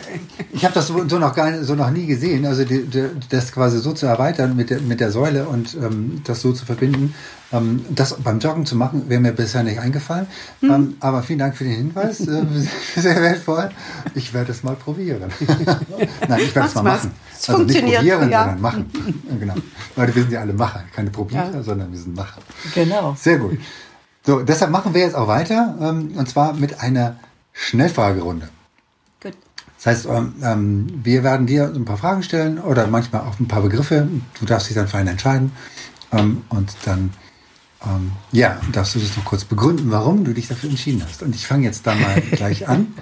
ich 0.58 0.66
habe 0.66 0.74
das 0.74 0.88
so, 0.88 1.08
so, 1.08 1.20
noch 1.20 1.36
gar 1.36 1.64
so 1.64 1.76
noch 1.76 1.92
nie 1.92 2.08
gesehen. 2.08 2.46
Also 2.48 2.66
die, 2.66 2.86
die, 2.86 3.06
das 3.30 3.52
quasi 3.52 3.78
so 3.78 3.94
zu 3.94 4.08
erweitern 4.08 4.56
mit 4.56 4.72
der, 4.72 4.82
mit 4.82 5.00
der 5.00 5.12
Säule 5.12 5.48
und 5.48 5.76
ähm, 5.76 6.22
das 6.26 6.42
so 6.42 6.52
zu 6.52 6.66
verbinden. 6.66 7.14
Ähm, 7.54 7.86
das 7.90 8.16
beim 8.16 8.40
Joggen 8.40 8.66
zu 8.66 8.76
machen, 8.76 9.08
wäre 9.08 9.22
mir 9.22 9.34
bisher 9.34 9.62
nicht 9.62 9.80
eingefallen. 9.80 10.26
Hm. 10.62 10.72
Ähm, 10.72 10.98
aber 11.00 11.22
vielen 11.22 11.38
Dank 11.38 11.56
für 11.56 11.64
den 11.64 11.76
Hinweis. 11.76 12.22
Äh, 12.22 12.44
sehr 12.96 13.22
wertvoll. 13.22 13.70
Ich 14.16 14.34
werde 14.34 14.52
es 14.52 14.64
mal 14.64 14.76
probieren. 14.76 15.32
Nein, 16.28 16.40
ich 16.40 16.56
werde 16.56 16.70
es 16.70 16.76
mal 16.76 16.84
machen. 16.84 17.12
Es 17.40 17.50
also 17.50 17.62
nicht 17.62 17.80
probieren, 17.80 18.06
ja. 18.06 18.20
sondern 18.20 18.62
machen. 18.62 18.92
genau. 19.40 19.56
Weil 19.96 20.16
wir 20.16 20.24
sind 20.24 20.32
ja 20.32 20.42
alle 20.42 20.54
Macher. 20.54 20.86
Keine 20.96 21.12
Probierer, 21.12 21.54
ja. 21.54 21.62
sondern 21.62 21.92
wir 21.92 22.00
sind 22.00 22.16
Macher. 22.16 22.42
Genau. 22.74 23.16
Sehr 23.20 23.38
gut. 23.38 23.60
So, 24.26 24.42
deshalb 24.42 24.72
machen 24.72 24.96
wir 24.96 25.02
jetzt 25.02 25.16
auch 25.16 25.28
weiter, 25.28 25.76
ähm, 25.80 26.14
und 26.16 26.28
zwar 26.28 26.54
mit 26.54 26.82
einer 26.82 27.18
Schnellfragerunde. 27.54 28.50
Das 29.78 29.86
heißt, 29.86 30.06
ähm, 30.08 30.34
ähm, 30.44 31.02
wir 31.04 31.24
werden 31.24 31.48
dir 31.48 31.66
ein 31.66 31.86
paar 31.86 31.98
Fragen 31.98 32.24
stellen 32.24 32.60
oder 32.60 32.88
manchmal 32.88 33.22
auch 33.22 33.40
ein 33.40 33.48
paar 33.48 33.62
Begriffe. 33.62 34.08
Du 34.40 34.46
darfst 34.46 34.70
dich 34.70 34.76
dann 34.76 34.88
für 34.88 34.98
einen 34.98 35.10
entscheiden. 35.10 35.52
Ähm, 36.12 36.44
und 36.50 36.76
dann, 36.86 37.14
ähm, 37.86 38.12
ja, 38.32 38.60
darfst 38.72 38.96
du 38.96 39.00
das 39.00 39.16
noch 39.16 39.26
kurz 39.26 39.46
begründen, 39.46 39.92
warum 39.92 40.24
du 40.24 40.34
dich 40.34 40.48
dafür 40.48 40.70
entschieden 40.70 41.04
hast. 41.06 41.22
Und 41.22 41.36
ich 41.36 41.46
fange 41.46 41.66
jetzt 41.66 41.86
da 41.86 41.94
mal 41.94 42.22
gleich 42.32 42.68
an. 42.68 42.94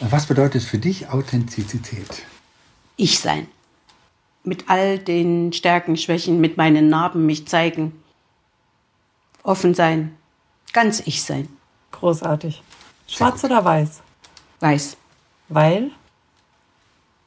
Was 0.00 0.26
bedeutet 0.26 0.62
für 0.62 0.78
dich 0.78 1.08
Authentizität? 1.08 2.22
Ich 2.96 3.18
sein. 3.18 3.46
Mit 4.42 4.68
all 4.68 4.98
den 4.98 5.52
Stärken, 5.52 5.96
Schwächen, 5.96 6.40
mit 6.40 6.56
meinen 6.56 6.88
Narben 6.88 7.24
mich 7.26 7.46
zeigen. 7.46 7.92
Offen 9.42 9.74
sein, 9.74 10.12
Ganz 10.74 11.04
ich 11.06 11.22
sein. 11.22 11.48
Großartig. 11.92 12.60
Schwarz 13.06 13.44
oder 13.44 13.64
weiß? 13.64 14.02
Weiß. 14.58 14.96
Weil? 15.48 15.90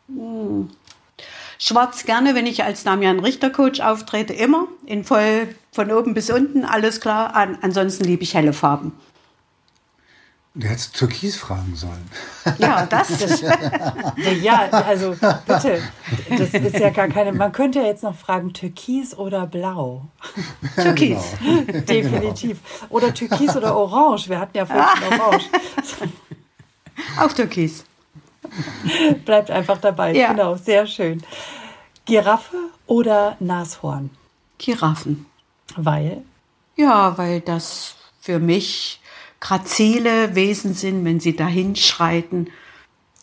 Hm. 0.07 0.69
Schwarz 1.59 2.05
gerne, 2.05 2.35
wenn 2.35 2.45
ich 2.45 2.63
als 2.63 2.83
Damian 2.83 3.19
Richter 3.19 3.49
Coach 3.49 3.79
auftrete, 3.79 4.33
immer 4.33 4.67
in 4.85 5.03
voll 5.03 5.55
von 5.71 5.91
oben 5.91 6.13
bis 6.13 6.29
unten, 6.29 6.65
alles 6.65 7.01
klar. 7.01 7.35
An, 7.35 7.57
ansonsten 7.61 8.03
liebe 8.03 8.23
ich 8.23 8.35
helle 8.35 8.53
Farben. 8.53 8.93
Du 10.53 10.67
hättest 10.67 10.95
Türkis 10.95 11.35
fragen 11.35 11.75
sollen. 11.75 12.09
Ja, 12.57 12.85
das. 12.87 13.41
Ja, 14.41 14.69
also 14.71 15.11
bitte, 15.45 15.81
das 16.29 16.53
ist 16.53 16.79
ja 16.79 16.89
gar 16.89 17.09
keine. 17.09 17.33
Man 17.33 17.51
könnte 17.51 17.79
ja 17.79 17.85
jetzt 17.85 18.01
noch 18.03 18.15
fragen, 18.15 18.53
Türkis 18.53 19.15
oder 19.15 19.45
Blau? 19.45 20.05
Türkis. 20.75 21.19
Genau. 21.39 21.79
Definitiv. 21.87 22.59
Oder 22.89 23.13
Türkis 23.13 23.55
oder 23.55 23.75
Orange. 23.75 24.29
Wir 24.29 24.39
hatten 24.39 24.57
ja 24.57 24.65
vorhin 24.65 24.85
schon 24.97 25.19
Orange. 25.19 25.49
Auch 27.19 27.33
Türkis. 27.33 27.83
Bleibt 29.25 29.51
einfach 29.51 29.77
dabei. 29.79 30.13
Ja. 30.13 30.31
Genau, 30.31 30.55
sehr 30.55 30.87
schön. 30.87 31.23
Giraffe 32.05 32.57
oder 32.85 33.35
Nashorn? 33.39 34.09
Giraffen. 34.57 35.25
Weil 35.75 36.23
Ja, 36.75 37.17
weil 37.17 37.41
das 37.41 37.95
für 38.21 38.39
mich 38.39 39.01
grazile 39.39 40.35
Wesen 40.35 40.73
sind, 40.73 41.05
wenn 41.05 41.19
sie 41.19 41.35
dahin 41.35 41.75
schreiten. 41.75 42.47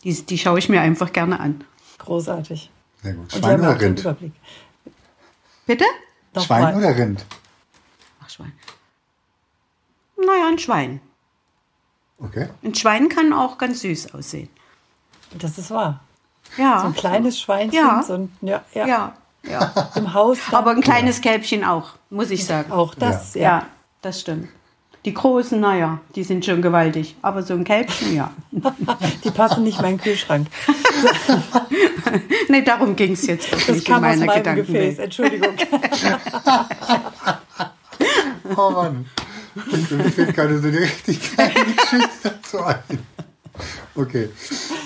Die, 0.03 0.13
die 0.13 0.37
schaue 0.37 0.59
ich 0.59 0.69
mir 0.69 0.81
einfach 0.81 1.11
gerne 1.13 1.39
an. 1.39 1.63
großartig. 1.97 2.69
Sehr 3.01 3.13
gut. 3.13 3.31
Schwein 3.31 3.59
oder 3.59 3.79
Rind? 3.81 4.15
Bitte? 5.65 5.85
Noch 6.33 6.45
Schwein 6.45 6.61
mal. 6.61 6.75
oder 6.75 6.95
Rind? 6.97 7.25
Ach, 8.23 8.29
Schwein. 8.29 8.53
Naja, 10.17 10.47
ein 10.47 10.59
Schwein. 10.59 11.01
Okay. 12.19 12.49
Ein 12.63 12.75
Schwein 12.75 13.09
kann 13.09 13.33
auch 13.33 13.57
ganz 13.57 13.81
süß 13.81 14.13
aussehen. 14.13 14.49
Das 15.39 15.57
ist 15.57 15.71
wahr. 15.71 15.99
Ja. 16.57 16.79
So 16.81 16.87
ein 16.87 16.93
kleines 16.95 17.39
Schweinchen, 17.39 17.73
Ja. 17.79 18.03
so 18.03 18.13
ein, 18.13 18.31
ja, 18.41 18.61
ja, 18.73 18.87
Ja, 18.87 19.13
ja. 19.49 19.89
im 19.95 20.13
Haus. 20.13 20.37
dann 20.49 20.59
Aber 20.59 20.71
ein 20.71 20.81
kleines 20.81 21.21
Kälbchen 21.21 21.63
auch, 21.63 21.91
muss 22.09 22.29
ich 22.31 22.45
sagen. 22.45 22.71
auch 22.71 22.93
das, 22.95 23.33
ja. 23.33 23.41
Ja, 23.41 23.65
das 24.01 24.21
stimmt. 24.21 24.49
Die 25.05 25.13
großen, 25.13 25.59
naja, 25.59 25.99
die 26.15 26.23
sind 26.23 26.43
schon 26.45 26.63
gewaltig. 26.63 27.15
Aber 27.21 27.43
so 27.43 27.53
ein 27.53 27.63
Kälbchen, 27.63 28.15
ja. 28.15 28.31
Die 29.23 29.29
passen 29.29 29.63
nicht 29.63 29.77
in 29.77 29.83
meinen 29.83 29.99
Kühlschrank. 30.01 30.47
nee, 32.49 32.63
darum 32.63 32.95
ging 32.95 33.11
es 33.11 33.27
jetzt 33.27 33.53
Das 33.53 33.67
wirklich 33.67 33.87
in 33.87 33.93
kam 33.93 34.03
aus 34.03 34.17
meiner 34.17 34.25
meinem. 34.25 34.55
Gefäß. 34.55 34.97
Entschuldigung. 34.99 35.53
Oh 38.57 38.69
Mann. 38.69 39.05
Mir 39.55 40.11
fällt 40.11 40.35
keine 40.35 40.59
so 40.59 40.67
eine 40.67 40.79
richtig 40.79 41.35
geile 41.35 41.53
Geschichte 41.53 42.07
dazu 42.23 42.63
ein. 42.63 42.77
Okay. 43.95 44.29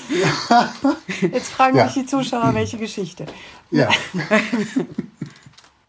Jetzt 1.22 1.50
fragen 1.52 1.78
Ja. 1.78 1.86
mich 1.86 1.94
die 1.94 2.06
Zuschauer, 2.06 2.54
welche 2.54 2.78
Geschichte. 2.78 3.26
Ja. 3.72 3.90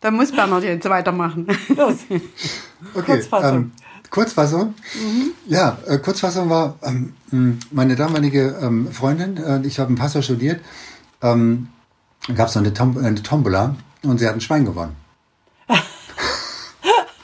Da 0.03 0.11
muss 0.11 0.33
Bernhard 0.33 0.65
jetzt 0.65 0.89
weitermachen. 0.89 1.47
Los. 1.77 1.97
Okay. 2.95 3.03
Kurzfassung. 3.05 3.57
Ähm, 3.57 3.73
Kurzfassung? 4.09 4.75
Ja, 5.47 5.77
äh, 5.87 5.99
Kurzfassung 5.99 6.49
war, 6.49 6.79
ähm, 6.83 7.13
mh, 7.31 7.57
meine 7.71 7.97
damalige 7.97 8.59
ähm, 8.63 8.91
Freundin, 8.91 9.37
äh, 9.37 9.61
ich 9.67 9.79
habe 9.79 9.91
in 9.91 9.97
Passau 9.99 10.23
studiert, 10.23 10.63
ähm, 11.21 11.69
gab 12.35 12.49
es 12.49 12.57
eine, 12.57 12.73
Tom 12.73 12.97
eine 12.97 13.23
Tombola 13.23 13.77
und 14.03 14.19
sie 14.19 14.27
hat 14.27 14.33
ein 14.35 14.41
Schwein 14.41 14.65
gewonnen. 14.65 14.97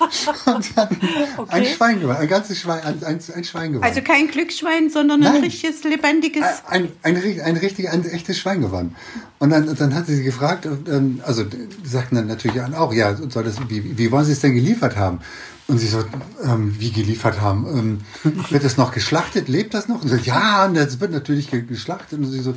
und 0.47 0.77
hat 0.77 0.91
ein 0.91 0.99
Okay. 1.37 1.67
Schwein 1.75 2.01
gewonnen, 2.01 2.19
ein 2.19 2.29
ganzes 2.29 2.59
Schwein, 2.59 2.83
ein, 2.83 3.05
ein, 3.05 3.21
ein 3.35 3.45
Schwein 3.45 3.73
gewonnen. 3.73 3.85
Also 3.89 4.01
kein 4.03 4.29
Glücksschwein, 4.29 4.91
sondern 4.91 5.23
ein 5.25 5.33
Nein. 5.35 5.43
richtiges, 5.45 5.85
lebendiges. 5.85 6.43
ein, 6.69 6.89
ein, 7.03 7.17
ein, 7.17 7.41
ein 7.41 7.57
richtig, 7.57 7.91
ein 7.91 8.05
echtes 8.05 8.39
Schwein 8.39 8.61
gewonnen. 8.61 8.97
Und 9.39 9.51
dann, 9.51 9.75
dann 9.77 9.95
hat 9.95 10.07
sie 10.07 10.17
sie 10.17 10.25
gefragt, 10.25 10.67
ähm, 10.67 11.21
also 11.25 11.45
sagten 11.85 12.17
dann 12.17 12.27
natürlich 12.27 12.61
auch, 12.75 12.93
ja, 12.93 13.15
soll 13.17 13.45
das, 13.45 13.57
wie, 13.69 13.99
wie 13.99 14.11
wollen 14.11 14.25
Sie 14.25 14.33
es 14.33 14.41
denn 14.41 14.55
geliefert 14.55 14.97
haben? 14.97 15.21
Und 15.69 15.79
sie 15.79 15.89
so, 15.89 16.05
ähm, 16.45 16.77
wie 16.79 16.93
geliefert 16.93 17.41
haben? 17.41 18.01
Ähm, 18.25 18.33
wird 18.51 18.63
es 18.63 18.77
noch 18.77 18.93
geschlachtet? 18.93 19.49
Lebt 19.49 19.75
das 19.75 19.89
noch? 19.89 20.01
Und 20.03 20.09
so, 20.09 20.15
ja, 20.17 20.69
das 20.69 21.01
wird 21.01 21.11
natürlich 21.11 21.51
ge- 21.51 21.63
geschlachtet. 21.63 22.21
Und 22.21 22.31
sie 22.31 22.41
so, 22.41 22.55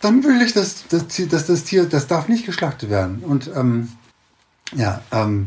dann 0.00 0.24
will 0.24 0.42
ich, 0.42 0.52
dass 0.52 0.84
das, 0.88 1.06
Tier- 1.06 1.28
dass 1.28 1.46
das 1.46 1.62
Tier, 1.62 1.84
das 1.84 2.08
darf 2.08 2.26
nicht 2.28 2.44
geschlachtet 2.46 2.90
werden. 2.90 3.20
Und 3.24 3.48
ähm, 3.54 3.90
ja, 4.74 5.00
ähm, 5.12 5.46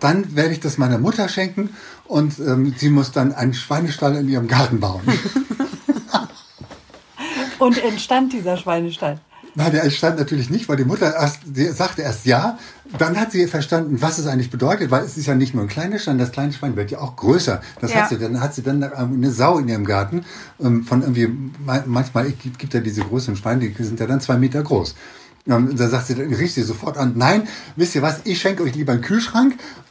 dann 0.00 0.34
werde 0.36 0.52
ich 0.52 0.60
das 0.60 0.76
meiner 0.78 0.98
Mutter 0.98 1.28
schenken 1.28 1.70
und 2.06 2.38
ähm, 2.38 2.74
sie 2.76 2.90
muss 2.90 3.12
dann 3.12 3.32
einen 3.34 3.54
Schweinestall 3.54 4.16
in 4.16 4.28
ihrem 4.28 4.48
Garten 4.48 4.80
bauen. 4.80 5.02
Und 7.58 7.78
entstand 7.82 8.32
dieser 8.32 8.56
Schweinestall. 8.56 9.20
Nein, 9.54 9.70
der 9.70 9.84
entstand 9.84 10.18
natürlich 10.18 10.50
nicht, 10.50 10.68
weil 10.68 10.76
die 10.76 10.84
Mutter 10.84 11.14
erst, 11.14 11.38
die 11.46 11.66
sagte 11.66 12.02
erst 12.02 12.26
ja, 12.26 12.58
dann 12.98 13.18
hat 13.18 13.30
sie 13.30 13.46
verstanden, 13.46 14.02
was 14.02 14.18
es 14.18 14.26
eigentlich 14.26 14.50
bedeutet, 14.50 14.90
weil 14.90 15.04
es 15.04 15.16
ist 15.16 15.26
ja 15.26 15.36
nicht 15.36 15.54
nur 15.54 15.62
ein 15.62 15.68
kleines 15.68 16.02
Schwein, 16.02 16.18
das 16.18 16.32
kleine 16.32 16.52
Schwein 16.52 16.74
wird 16.74 16.90
ja 16.90 16.98
auch 16.98 17.14
größer. 17.14 17.62
Das 17.80 17.92
Ja. 17.92 18.00
hat 18.02 18.08
sie, 18.08 18.18
dann 18.18 18.40
hat 18.40 18.52
sie 18.54 18.62
dann 18.62 18.82
eine 18.82 19.30
Sau 19.30 19.58
in 19.58 19.68
ihrem 19.68 19.84
Garten, 19.84 20.24
ähm, 20.60 20.82
von 20.84 21.02
irgendwie, 21.02 21.28
ma- 21.64 21.84
manchmal 21.86 22.30
gibt 22.32 22.58
gibt 22.58 22.74
ja 22.74 22.80
diese 22.80 23.02
großen 23.02 23.36
Schweine, 23.36 23.68
die 23.70 23.82
sind 23.84 24.00
ja 24.00 24.06
dann 24.08 24.20
zwei 24.20 24.36
Meter 24.36 24.60
groß. 24.62 24.96
Und 25.46 25.78
da 25.78 25.88
sagt 25.88 26.06
sie, 26.06 26.14
dann 26.14 26.32
riecht 26.32 26.54
sie 26.54 26.62
sofort 26.62 26.96
an, 26.96 27.12
nein, 27.16 27.46
wisst 27.76 27.94
ihr 27.94 28.00
was, 28.02 28.20
ich 28.24 28.40
schenke 28.40 28.62
euch 28.62 28.74
lieber 28.74 28.92
einen 28.92 29.02
Kühlschrank. 29.02 29.58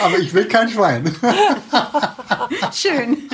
Aber 0.00 0.18
ich 0.18 0.32
will 0.32 0.48
kein 0.48 0.70
Schwein. 0.70 1.14
Schön. 2.72 3.28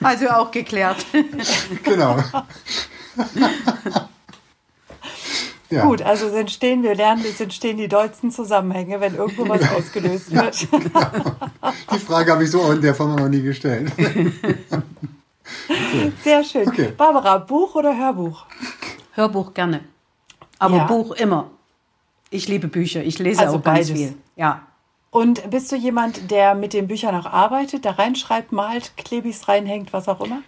Also 0.00 0.28
auch 0.28 0.50
geklärt. 0.50 1.04
genau. 1.82 2.22
Ja. 5.70 5.84
Gut, 5.84 6.00
also 6.00 6.28
es 6.28 6.32
entstehen, 6.32 6.82
wir 6.82 6.94
lernen, 6.94 7.22
es 7.28 7.42
entstehen 7.42 7.76
die 7.76 7.88
dollsten 7.88 8.30
Zusammenhänge, 8.30 9.02
wenn 9.02 9.16
irgendwo 9.16 9.46
was 9.50 9.60
ausgelöst 9.70 10.30
wird. 10.30 10.66
Die 11.92 11.98
Frage 11.98 12.32
habe 12.32 12.44
ich 12.44 12.50
so 12.50 12.72
in 12.72 12.80
der 12.80 12.94
Form 12.94 13.16
noch 13.16 13.28
nie 13.28 13.42
gestellt. 13.42 13.92
Sehr 16.22 16.44
schön. 16.44 16.68
Okay. 16.68 16.92
Barbara, 16.96 17.38
Buch 17.38 17.74
oder 17.74 17.96
Hörbuch? 17.96 18.44
Hörbuch 19.12 19.54
gerne. 19.54 19.80
Aber 20.58 20.76
Ja. 20.76 20.84
Buch 20.84 21.12
immer. 21.12 21.50
Ich 22.30 22.48
liebe 22.48 22.68
Bücher. 22.68 23.02
Ich 23.02 23.18
lese 23.18 23.40
Also 23.40 23.56
auch 23.58 23.62
ganz 23.62 23.88
beides. 23.88 23.90
viel. 23.92 24.14
Ja. 24.36 24.62
Und 25.10 25.48
bist 25.50 25.72
du 25.72 25.76
jemand, 25.76 26.30
der 26.30 26.54
mit 26.54 26.72
den 26.74 26.86
Büchern 26.86 27.14
auch 27.14 27.26
arbeitet, 27.26 27.84
da 27.86 27.92
reinschreibt, 27.92 28.52
malt, 28.52 28.92
Klebis 28.96 29.48
reinhängt, 29.48 29.92
was 29.92 30.08
auch 30.08 30.20
immer? 30.20 30.42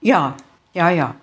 Ja, 0.00 0.34
ja, 0.72 0.90
ja. 0.90 1.14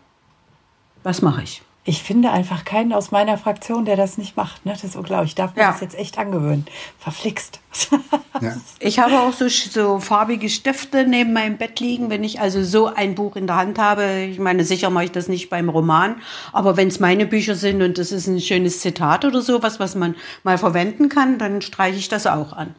Was 1.04 1.22
mache 1.22 1.44
ich? 1.44 1.62
Ich 1.88 2.02
finde 2.02 2.32
einfach 2.32 2.66
keinen 2.66 2.94
aus 2.94 3.12
meiner 3.12 3.38
Fraktion, 3.38 3.86
der 3.86 3.96
das 3.96 4.18
nicht 4.18 4.36
macht. 4.36 4.66
Ne? 4.66 4.72
Das 4.74 4.84
ist 4.84 4.96
unglaublich. 4.96 5.30
Ich 5.32 5.36
darf 5.36 5.56
mir 5.56 5.62
Ja. 5.62 5.72
das 5.72 5.82
jetzt 5.82 5.96
echt 5.96 6.18
angewöhnen. 6.18 6.66
Verflixt. 7.00 7.60
Ja. 8.42 8.54
Ich 8.80 9.00
habe 9.00 9.22
auch 9.22 9.32
so, 9.32 9.48
so 9.48 10.00
farbige 10.02 10.50
Stifte 10.50 11.08
neben 11.08 11.32
meinem 11.32 11.56
Bett 11.56 11.80
liegen, 11.80 12.10
wenn 12.10 12.22
ich 12.26 12.42
also 12.42 12.62
so 12.66 12.88
ein 12.88 13.16
Buch 13.16 13.38
in 13.38 13.48
der 13.48 13.56
Hand 13.56 13.80
habe. 13.80 14.24
Ich 14.30 14.40
meine, 14.40 14.66
sicher 14.66 14.90
mache 14.90 15.06
ich 15.06 15.12
das 15.14 15.30
nicht 15.30 15.50
beim 15.50 15.70
Roman, 15.70 16.16
aber 16.52 16.76
wenn 16.76 16.90
es 16.90 17.00
meine 17.00 17.26
Bücher 17.26 17.56
sind 17.56 17.82
und 17.82 17.98
das 17.98 18.12
ist 18.12 18.28
ein 18.28 18.42
schönes 18.42 18.82
Zitat 18.82 19.24
oder 19.24 19.42
sowas, 19.42 19.80
was 19.80 19.96
man 19.96 20.16
mal 20.44 20.58
verwenden 20.58 21.08
kann, 21.08 21.38
dann 21.40 21.62
streiche 21.62 21.98
ich 21.98 22.10
das 22.10 22.28
auch 22.28 22.52
an. 22.52 22.76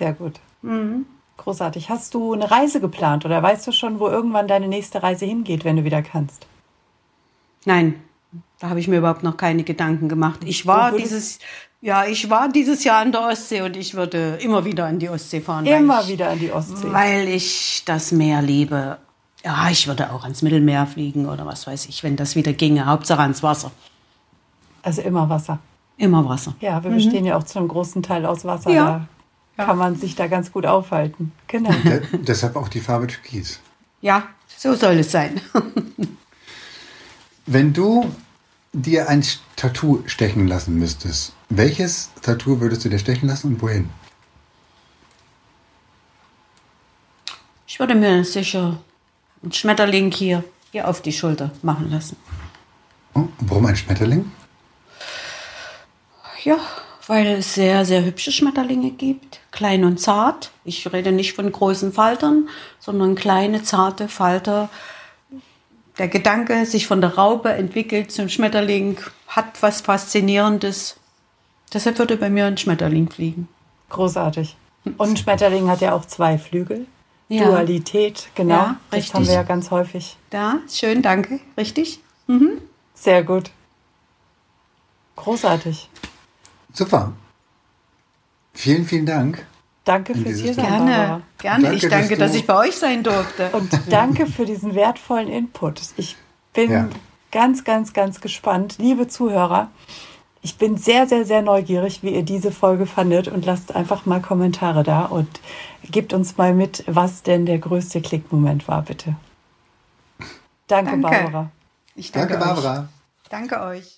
Sehr 0.00 0.12
gut. 0.14 0.40
Großartig. 1.36 1.88
Hast 1.90 2.14
du 2.14 2.32
eine 2.32 2.50
Reise 2.50 2.80
geplant 2.80 3.24
oder 3.24 3.40
weißt 3.40 3.68
du 3.68 3.72
schon, 3.72 4.00
wo 4.00 4.08
irgendwann 4.08 4.48
deine 4.48 4.66
nächste 4.66 5.00
Reise 5.00 5.26
hingeht, 5.26 5.64
wenn 5.64 5.76
du 5.76 5.84
wieder 5.84 6.02
kannst? 6.02 6.46
Nein, 7.66 8.02
da 8.58 8.70
habe 8.70 8.80
ich 8.80 8.88
mir 8.88 8.98
überhaupt 8.98 9.22
noch 9.22 9.36
keine 9.36 9.62
Gedanken 9.62 10.08
gemacht. 10.08 10.40
Ich 10.44 10.66
war 10.66 10.92
dieses, 10.92 11.38
ja, 11.80 12.06
ich 12.06 12.28
war 12.28 12.48
dieses 12.48 12.84
Jahr 12.84 13.02
an 13.02 13.12
der 13.12 13.22
Ostsee 13.22 13.62
und 13.62 13.76
ich 13.76 13.94
würde 13.94 14.38
immer 14.40 14.64
wieder 14.64 14.86
an 14.86 14.98
die 14.98 15.08
Ostsee 15.08 15.40
fahren. 15.40 15.64
Immer 15.66 16.00
ich, 16.02 16.08
wieder 16.08 16.30
an 16.30 16.38
die 16.38 16.50
Ostsee. 16.50 16.92
Weil 16.92 17.28
ich 17.28 17.82
das 17.84 18.12
Meer 18.12 18.42
liebe. 18.42 18.98
Ja, 19.44 19.70
ich 19.70 19.86
würde 19.86 20.12
auch 20.12 20.24
ans 20.24 20.42
Mittelmeer 20.42 20.86
fliegen 20.86 21.26
oder 21.26 21.46
was 21.46 21.66
weiß 21.66 21.86
ich, 21.86 22.02
wenn 22.02 22.16
das 22.16 22.34
wieder 22.34 22.52
ginge. 22.52 22.86
Hauptsache 22.86 23.20
ans 23.22 23.42
Wasser. 23.42 23.70
Also 24.82 25.02
immer 25.02 25.28
Wasser. 25.28 25.60
Immer 25.96 26.28
Wasser. 26.28 26.54
Ja, 26.60 26.82
wir 26.82 26.90
bestehen 26.90 27.24
ja 27.24 27.36
auch 27.36 27.44
zu 27.44 27.58
einem 27.58 27.68
großen 27.68 28.02
Teil 28.02 28.26
aus 28.26 28.44
Wasser. 28.44 28.70
Mhm. 28.70 28.76
Ja. 28.76 29.08
Da 29.56 29.64
kann 29.64 29.78
man 29.78 29.96
sich 29.96 30.14
da 30.14 30.28
ganz 30.28 30.52
gut 30.52 30.66
aufhalten. 30.66 31.32
Genau. 31.48 31.70
De 31.84 32.00
deshalb 32.12 32.54
auch 32.54 32.68
die 32.68 32.80
Farbe 32.80 33.08
Türkis. 33.08 33.60
Ja, 34.00 34.22
so 34.56 34.74
soll 34.74 34.98
es 34.98 35.10
sein. 35.10 35.40
Wenn 37.50 37.72
du 37.72 38.14
dir 38.74 39.08
ein 39.08 39.24
Tattoo 39.56 40.02
stechen 40.04 40.46
lassen 40.48 40.74
müsstest, 40.78 41.32
welches 41.48 42.10
Tattoo 42.20 42.60
würdest 42.60 42.84
du 42.84 42.90
dir 42.90 42.98
stechen 42.98 43.26
lassen 43.26 43.54
und 43.54 43.62
wohin? 43.62 43.88
Ich 47.66 47.80
würde 47.80 47.94
mir 47.94 48.22
sicher 48.24 48.78
einen 49.42 49.52
Schmetterling 49.52 50.10
hier, 50.10 50.44
hier 50.72 50.86
auf 50.86 51.00
die 51.00 51.10
Schulter 51.10 51.50
machen 51.62 51.90
lassen. 51.90 52.18
Oh, 53.14 53.28
warum 53.38 53.64
ein 53.64 53.76
Schmetterling? 53.76 54.30
Ja, 56.44 56.58
weil 57.06 57.28
es 57.28 57.54
sehr, 57.54 57.86
sehr 57.86 58.04
hübsche 58.04 58.30
Schmetterlinge 58.30 58.90
gibt. 58.90 59.40
Klein 59.52 59.84
und 59.84 59.98
zart. 59.98 60.50
Ich 60.64 60.92
rede 60.92 61.12
nicht 61.12 61.32
von 61.32 61.50
großen 61.50 61.94
Faltern, 61.94 62.50
sondern 62.78 63.14
kleine, 63.14 63.62
zarte 63.62 64.08
Falter. 64.08 64.68
Der 65.98 66.08
Gedanke, 66.08 66.64
sich 66.64 66.86
von 66.86 67.00
der 67.00 67.16
Raupe 67.16 67.50
entwickelt 67.50 68.12
zum 68.12 68.28
Schmetterling, 68.28 68.98
hat 69.26 69.62
was 69.62 69.80
Faszinierendes. 69.80 70.96
Deshalb 71.72 71.98
würde 71.98 72.16
bei 72.16 72.30
mir 72.30 72.46
ein 72.46 72.56
Schmetterling 72.56 73.10
fliegen. 73.10 73.48
Großartig. 73.90 74.56
Und 74.84 75.10
ein 75.10 75.16
Schmetterling 75.16 75.68
hat 75.68 75.80
ja 75.80 75.92
auch 75.92 76.04
zwei 76.04 76.38
Flügel. 76.38 76.86
Ja. 77.28 77.44
Dualität, 77.44 78.28
genau. 78.34 78.54
Ja, 78.54 78.76
das 78.90 78.98
richtig. 78.98 79.14
haben 79.14 79.26
wir 79.26 79.34
ja 79.34 79.42
ganz 79.42 79.70
häufig. 79.70 80.16
Da, 80.30 80.60
schön, 80.70 81.02
danke. 81.02 81.40
Richtig? 81.58 82.00
Sehr 82.94 83.22
gut. 83.22 83.50
Großartig. 85.16 85.90
Super. 86.72 87.12
Vielen, 88.54 88.86
vielen 88.86 89.04
Dank. 89.04 89.44
Danke 89.88 90.14
fürs 90.14 90.38
Hiersein, 90.40 90.66
Gerne, 90.66 90.90
Barbara. 90.90 91.20
gerne. 91.38 91.62
Danke, 91.64 91.76
ich 91.76 91.88
danke, 91.88 92.16
dass 92.16 92.32
dass, 92.32 92.34
ich 92.40 92.46
bei 92.46 92.56
euch 92.58 92.76
sein 92.76 93.02
durfte. 93.02 93.48
Und 93.52 93.70
danke 93.88 94.26
für 94.26 94.44
diesen 94.44 94.74
wertvollen 94.74 95.28
Input. 95.28 95.80
Ich 95.96 96.16
bin 96.52 96.70
Ja. 96.70 96.88
ganz, 97.32 97.64
ganz, 97.64 97.94
ganz 97.94 98.20
gespannt. 98.20 98.76
Liebe 98.78 99.08
Zuhörer, 99.08 99.70
ich 100.42 100.58
bin 100.58 100.76
sehr, 100.76 101.06
sehr, 101.06 101.24
sehr 101.24 101.40
neugierig, 101.40 102.02
wie 102.02 102.10
ihr 102.10 102.22
diese 102.22 102.52
Folge 102.52 102.84
fandet 102.84 103.28
und 103.28 103.46
lasst 103.46 103.74
einfach 103.74 104.04
mal 104.04 104.20
Kommentare 104.20 104.82
da 104.82 105.06
und 105.06 105.40
gebt 105.90 106.12
uns 106.12 106.36
mal 106.36 106.52
mit, 106.52 106.84
was 106.86 107.22
denn 107.22 107.46
der 107.46 107.58
größte 107.58 108.02
Klickmoment 108.02 108.68
war, 108.68 108.82
bitte. 108.82 109.16
Danke, 110.66 110.90
Danke. 110.90 111.08
Barbara. 111.08 111.50
Ich 111.94 112.12
danke, 112.12 112.34
Danke, 112.34 112.44
Barbara. 112.44 112.80
euch. 112.82 113.28
Danke 113.30 113.60
euch. 113.62 113.97